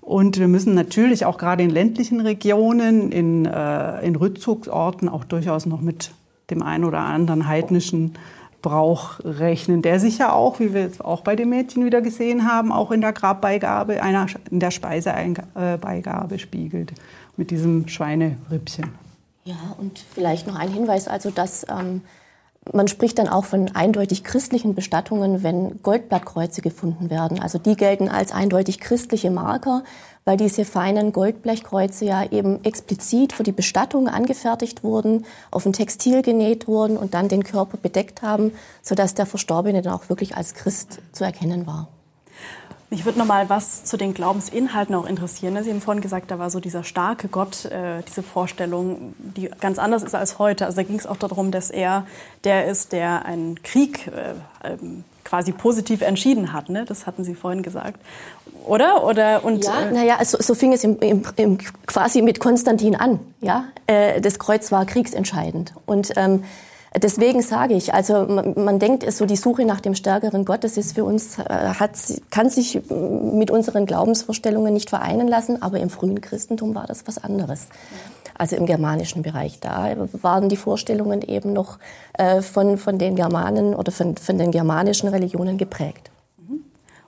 Und 0.00 0.38
wir 0.38 0.48
müssen 0.48 0.74
natürlich 0.74 1.24
auch 1.24 1.38
gerade 1.38 1.62
in 1.62 1.70
ländlichen 1.70 2.20
Regionen, 2.20 3.12
in, 3.12 3.46
äh, 3.46 4.00
in 4.04 4.16
Rückzugsorten 4.16 5.08
auch 5.08 5.24
durchaus 5.24 5.64
noch 5.64 5.80
mit 5.80 6.10
dem 6.50 6.62
einen 6.62 6.84
oder 6.84 6.98
anderen 6.98 7.46
heidnischen 7.46 8.14
Brauch 8.62 9.18
rechnen, 9.24 9.82
der 9.82 9.98
sich 9.98 10.18
ja 10.18 10.32
auch, 10.32 10.60
wie 10.60 10.72
wir 10.72 10.82
jetzt 10.82 11.04
auch 11.04 11.22
bei 11.22 11.34
den 11.34 11.48
Mädchen 11.48 11.84
wieder 11.84 12.00
gesehen 12.00 12.48
haben, 12.48 12.70
auch 12.72 12.92
in 12.92 13.00
der 13.00 13.12
Grabbeigabe, 13.12 14.02
einer, 14.02 14.26
in 14.50 14.60
der 14.60 14.70
Speisebeigabe 14.70 16.38
spiegelt, 16.38 16.92
mit 17.36 17.50
diesem 17.50 17.88
Schweinerippchen. 17.88 18.90
Ja, 19.44 19.56
und 19.78 19.98
vielleicht 19.98 20.46
noch 20.46 20.54
ein 20.54 20.68
Hinweis, 20.68 21.08
also 21.08 21.30
dass 21.30 21.66
ähm, 21.68 22.02
man 22.70 22.86
spricht 22.86 23.18
dann 23.18 23.28
auch 23.28 23.44
von 23.44 23.74
eindeutig 23.74 24.22
christlichen 24.22 24.74
Bestattungen, 24.74 25.42
wenn 25.42 25.82
Goldblattkreuze 25.82 26.62
gefunden 26.62 27.10
werden. 27.10 27.40
Also 27.40 27.58
die 27.58 27.76
gelten 27.76 28.08
als 28.08 28.30
eindeutig 28.30 28.78
christliche 28.78 29.30
Marker, 29.30 29.82
weil 30.24 30.36
diese 30.36 30.64
feinen 30.64 31.12
Goldblechkreuze 31.12 32.04
ja 32.04 32.24
eben 32.30 32.62
explizit 32.64 33.32
für 33.32 33.42
die 33.42 33.52
Bestattung 33.52 34.08
angefertigt 34.08 34.84
wurden, 34.84 35.24
auf 35.50 35.66
ein 35.66 35.72
Textil 35.72 36.22
genäht 36.22 36.68
wurden 36.68 36.96
und 36.96 37.14
dann 37.14 37.28
den 37.28 37.42
Körper 37.42 37.78
bedeckt 37.78 38.22
haben, 38.22 38.52
sodass 38.82 39.14
der 39.14 39.26
Verstorbene 39.26 39.82
dann 39.82 39.92
auch 39.92 40.08
wirklich 40.08 40.36
als 40.36 40.54
Christ 40.54 41.00
zu 41.10 41.24
erkennen 41.24 41.66
war. 41.66 41.88
Mich 42.92 43.06
würde 43.06 43.18
noch 43.18 43.24
mal 43.24 43.48
was 43.48 43.84
zu 43.84 43.96
den 43.96 44.12
Glaubensinhalten 44.12 44.94
auch 44.94 45.06
interessieren. 45.06 45.56
Sie 45.64 45.70
haben 45.70 45.80
vorhin 45.80 46.02
gesagt, 46.02 46.30
da 46.30 46.38
war 46.38 46.50
so 46.50 46.60
dieser 46.60 46.84
starke 46.84 47.28
Gott, 47.28 47.64
äh, 47.64 48.02
diese 48.06 48.22
Vorstellung, 48.22 49.14
die 49.16 49.48
ganz 49.60 49.78
anders 49.78 50.02
ist 50.02 50.14
als 50.14 50.38
heute. 50.38 50.66
Also 50.66 50.76
da 50.76 50.82
ging 50.82 50.98
es 50.98 51.06
auch 51.06 51.16
darum, 51.16 51.52
dass 51.52 51.70
er 51.70 52.06
der 52.44 52.66
ist, 52.66 52.92
der 52.92 53.24
einen 53.24 53.62
Krieg 53.62 54.08
äh, 54.08 54.34
ähm, 54.68 55.04
quasi 55.24 55.52
positiv 55.52 56.02
entschieden 56.02 56.52
hat. 56.52 56.68
Ne? 56.68 56.84
Das 56.84 57.06
hatten 57.06 57.24
Sie 57.24 57.34
vorhin 57.34 57.62
gesagt. 57.62 57.98
oder? 58.66 59.04
Oder 59.04 59.42
und 59.42 59.64
ja, 59.64 59.84
äh, 59.84 59.90
naja, 59.90 60.22
so, 60.22 60.36
so 60.38 60.54
fing 60.54 60.74
es 60.74 60.84
im, 60.84 60.98
im, 61.00 61.22
im, 61.36 61.56
quasi 61.86 62.20
mit 62.20 62.40
Konstantin 62.40 62.94
an. 62.94 63.20
Ja, 63.40 63.64
das 64.20 64.38
Kreuz 64.38 64.70
war 64.70 64.84
kriegsentscheidend 64.84 65.72
und 65.86 66.12
ähm, 66.16 66.44
Deswegen 67.00 67.40
sage 67.40 67.74
ich, 67.74 67.94
also 67.94 68.26
man, 68.26 68.52
man, 68.56 68.78
denkt, 68.78 69.10
so 69.10 69.24
die 69.24 69.36
Suche 69.36 69.64
nach 69.64 69.80
dem 69.80 69.94
stärkeren 69.94 70.44
Gott, 70.44 70.62
das 70.62 70.76
ist 70.76 70.94
für 70.94 71.04
uns, 71.04 71.38
äh, 71.38 71.42
hat, 71.44 71.92
kann 72.30 72.50
sich 72.50 72.80
mit 72.90 73.50
unseren 73.50 73.86
Glaubensvorstellungen 73.86 74.74
nicht 74.74 74.90
vereinen 74.90 75.26
lassen, 75.26 75.62
aber 75.62 75.80
im 75.80 75.88
frühen 75.88 76.20
Christentum 76.20 76.74
war 76.74 76.86
das 76.86 77.06
was 77.06 77.16
anderes. 77.16 77.68
Also 78.36 78.56
im 78.56 78.66
germanischen 78.66 79.22
Bereich. 79.22 79.60
Da 79.60 79.94
waren 80.20 80.48
die 80.48 80.56
Vorstellungen 80.56 81.22
eben 81.22 81.52
noch 81.52 81.78
äh, 82.14 82.42
von, 82.42 82.76
von 82.76 82.98
den 82.98 83.16
Germanen 83.16 83.74
oder 83.74 83.92
von, 83.92 84.16
von 84.16 84.36
den 84.36 84.50
germanischen 84.50 85.08
Religionen 85.08 85.58
geprägt. 85.58 86.11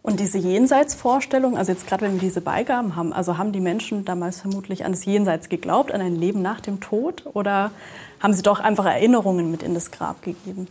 Und 0.07 0.21
diese 0.21 0.37
Jenseitsvorstellung, 0.37 1.57
also 1.57 1.73
jetzt 1.73 1.87
gerade 1.87 2.05
wenn 2.05 2.13
wir 2.13 2.21
diese 2.21 2.43
Beigaben 2.43 2.95
haben, 2.95 3.15
also 3.15 3.39
haben 3.39 3.53
die 3.53 3.61
Menschen 3.61 4.05
damals 4.05 4.43
vermutlich 4.43 4.85
an 4.85 4.93
das 4.93 5.07
Jenseits 5.07 5.49
geglaubt, 5.49 5.93
an 5.93 6.03
ein 6.03 6.15
Leben 6.15 6.43
nach 6.43 6.61
dem 6.61 6.79
Tod 6.81 7.25
oder 7.33 7.71
haben 8.21 8.35
sie 8.35 8.43
doch 8.43 8.61
einfach 8.61 8.85
Erinnerungen 8.85 9.51
mit 9.51 9.63
in 9.63 9.73
das 9.73 9.91
Grab 9.91 10.21
gegeben? 10.21 10.69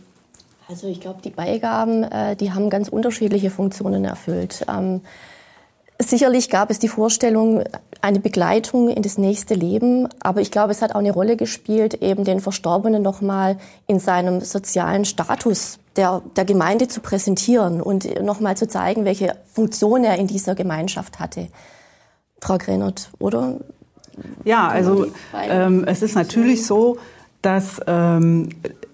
Also 0.68 0.86
ich 0.86 1.00
glaube, 1.00 1.20
die 1.20 1.30
Beigaben, 1.30 2.04
äh, 2.04 2.36
die 2.36 2.52
haben 2.52 2.70
ganz 2.70 2.88
unterschiedliche 2.88 3.50
Funktionen 3.50 4.04
erfüllt. 4.04 4.64
Sicherlich 6.00 6.50
gab 6.50 6.70
es 6.70 6.80
die 6.80 6.88
Vorstellung, 6.88 7.62
eine 8.00 8.18
Begleitung 8.18 8.88
in 8.88 9.02
das 9.02 9.16
nächste 9.16 9.54
Leben, 9.54 10.08
aber 10.20 10.40
ich 10.40 10.50
glaube, 10.50 10.72
es 10.72 10.82
hat 10.82 10.92
auch 10.92 10.98
eine 10.98 11.12
Rolle 11.12 11.36
gespielt, 11.36 11.94
eben 12.02 12.24
den 12.24 12.40
Verstorbenen 12.40 13.00
nochmal 13.02 13.58
in 13.86 14.00
seinem 14.00 14.40
sozialen 14.40 15.04
Status 15.04 15.78
der, 15.96 16.20
der 16.36 16.44
Gemeinde 16.44 16.88
zu 16.88 17.00
präsentieren 17.00 17.80
und 17.80 18.22
nochmal 18.22 18.56
zu 18.56 18.66
zeigen, 18.66 19.04
welche 19.04 19.36
Funktion 19.52 20.02
er 20.02 20.16
in 20.18 20.26
dieser 20.26 20.56
Gemeinschaft 20.56 21.20
hatte. 21.20 21.46
Frau 22.40 22.58
Grenert, 22.58 23.10
oder? 23.20 23.60
Ja, 24.44 24.68
also 24.68 25.06
ähm, 25.32 25.84
es 25.86 26.02
ist 26.02 26.16
natürlich 26.16 26.66
so, 26.66 26.98
dass 27.40 27.80
ähm, 27.86 28.50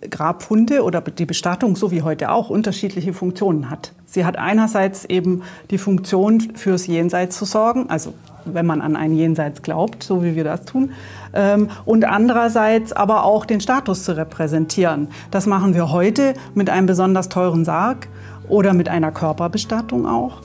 Grabfunde 0.08 0.82
oder 0.82 1.00
die 1.00 1.26
Bestattung, 1.26 1.76
so 1.76 1.90
wie 1.90 2.02
heute 2.02 2.30
auch, 2.30 2.48
unterschiedliche 2.48 3.12
Funktionen 3.12 3.68
hat. 3.68 3.92
Sie 4.06 4.24
hat 4.24 4.38
einerseits 4.38 5.04
eben 5.04 5.42
die 5.70 5.78
Funktion, 5.78 6.40
fürs 6.54 6.86
Jenseits 6.86 7.36
zu 7.36 7.44
sorgen, 7.44 7.90
also 7.90 8.14
wenn 8.46 8.64
man 8.64 8.80
an 8.80 8.96
ein 8.96 9.14
Jenseits 9.14 9.62
glaubt, 9.62 10.02
so 10.02 10.24
wie 10.24 10.34
wir 10.34 10.44
das 10.44 10.64
tun, 10.64 10.92
ähm, 11.34 11.68
und 11.84 12.04
andererseits 12.04 12.92
aber 12.92 13.24
auch 13.24 13.44
den 13.44 13.60
Status 13.60 14.04
zu 14.04 14.16
repräsentieren. 14.16 15.08
Das 15.30 15.46
machen 15.46 15.74
wir 15.74 15.92
heute 15.92 16.34
mit 16.54 16.70
einem 16.70 16.86
besonders 16.86 17.28
teuren 17.28 17.64
Sarg 17.64 18.08
oder 18.48 18.72
mit 18.72 18.88
einer 18.88 19.12
Körperbestattung 19.12 20.06
auch. 20.06 20.40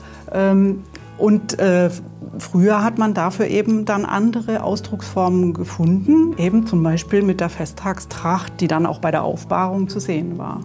Und 1.18 1.58
äh, 1.58 1.90
früher 2.38 2.82
hat 2.82 2.98
man 2.98 3.14
dafür 3.14 3.46
eben 3.46 3.84
dann 3.84 4.04
andere 4.04 4.62
Ausdrucksformen 4.62 5.54
gefunden, 5.54 6.36
eben 6.38 6.66
zum 6.66 6.82
Beispiel 6.82 7.22
mit 7.22 7.40
der 7.40 7.48
Festtagstracht, 7.48 8.60
die 8.60 8.68
dann 8.68 8.86
auch 8.86 8.98
bei 8.98 9.10
der 9.10 9.22
Aufbahrung 9.22 9.88
zu 9.88 10.00
sehen 10.00 10.38
war. 10.38 10.60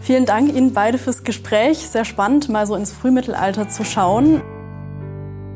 Vielen 0.00 0.26
Dank 0.26 0.52
Ihnen 0.52 0.72
beide 0.72 0.98
fürs 0.98 1.22
Gespräch. 1.22 1.78
Sehr 1.78 2.04
spannend, 2.04 2.48
mal 2.48 2.66
so 2.66 2.74
ins 2.74 2.92
Frühmittelalter 2.92 3.68
zu 3.68 3.84
schauen. 3.84 4.42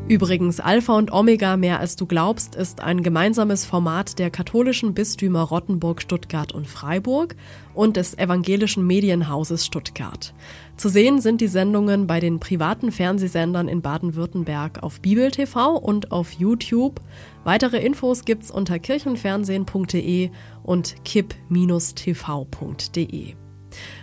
Übrigens, 0.09 0.61
Alpha 0.61 0.97
und 0.97 1.11
Omega 1.11 1.57
mehr 1.57 1.81
als 1.81 1.97
du 1.97 2.07
glaubst 2.07 2.55
ist 2.55 2.81
ein 2.81 3.03
gemeinsames 3.03 3.65
Format 3.65 4.21
der 4.21 4.31
katholischen 4.31 4.95
Bistümer 4.95 5.43
Rottenburg, 5.43 6.01
Stuttgart 6.01 6.53
und 6.53 6.69
Freiburg 6.69 7.35
und 7.75 7.97
des 7.97 8.17
evangelischen 8.17 8.87
Medienhauses 8.87 9.67
Stuttgart. 9.67 10.33
Zu 10.77 10.91
sehen 10.91 11.21
sind 11.21 11.41
die 11.41 11.49
Sendungen 11.49 12.07
bei 12.07 12.21
den 12.21 12.39
privaten 12.39 12.93
Fernsehsendern 12.93 13.67
in 13.67 13.83
Baden-Württemberg 13.83 14.85
auf 14.85 15.01
Bibel 15.01 15.33
TV 15.33 15.75
und 15.77 16.13
auf 16.13 16.31
YouTube. 16.31 17.01
Weitere 17.43 17.85
Infos 17.85 18.25
gibt's 18.25 18.53
unter 18.53 18.79
kirchenfernsehen.de 18.79 20.31
und 20.63 21.05
kipp-tv.de. 21.05 21.35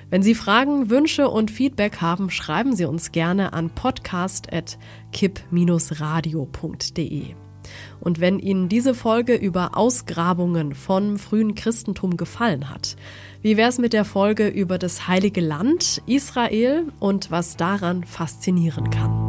Wenn 0.10 0.22
Sie 0.22 0.36
Fragen, 0.36 0.92
Wünsche 0.92 1.28
und 1.28 1.50
Feedback 1.50 2.00
haben, 2.00 2.30
schreiben 2.30 2.76
Sie 2.76 2.86
uns 2.86 3.12
gerne 3.12 3.54
an 3.54 3.72
podcast.kipp-radio.de. 5.14 7.36
Und 8.02 8.20
wenn 8.20 8.40
Ihnen 8.40 8.68
diese 8.68 8.94
Folge 8.94 9.36
über 9.36 9.78
Ausgrabungen 9.78 10.76
von 10.76 11.18
frühen 11.18 11.56
Christentum 11.56 12.18
gefallen 12.18 12.70
hat, 12.70 12.98
wie 13.42 13.56
wäre 13.56 13.70
es 13.70 13.78
mit 13.78 13.94
der 13.94 14.04
Folge 14.04 14.50
über 14.50 14.78
das 14.78 15.08
heilige 15.08 15.40
Land 15.42 16.02
Israel 16.06 16.88
und 17.00 17.32
was 17.32 17.56
daran 17.56 18.04
faszinieren 18.04 18.90
kann? 18.90 19.23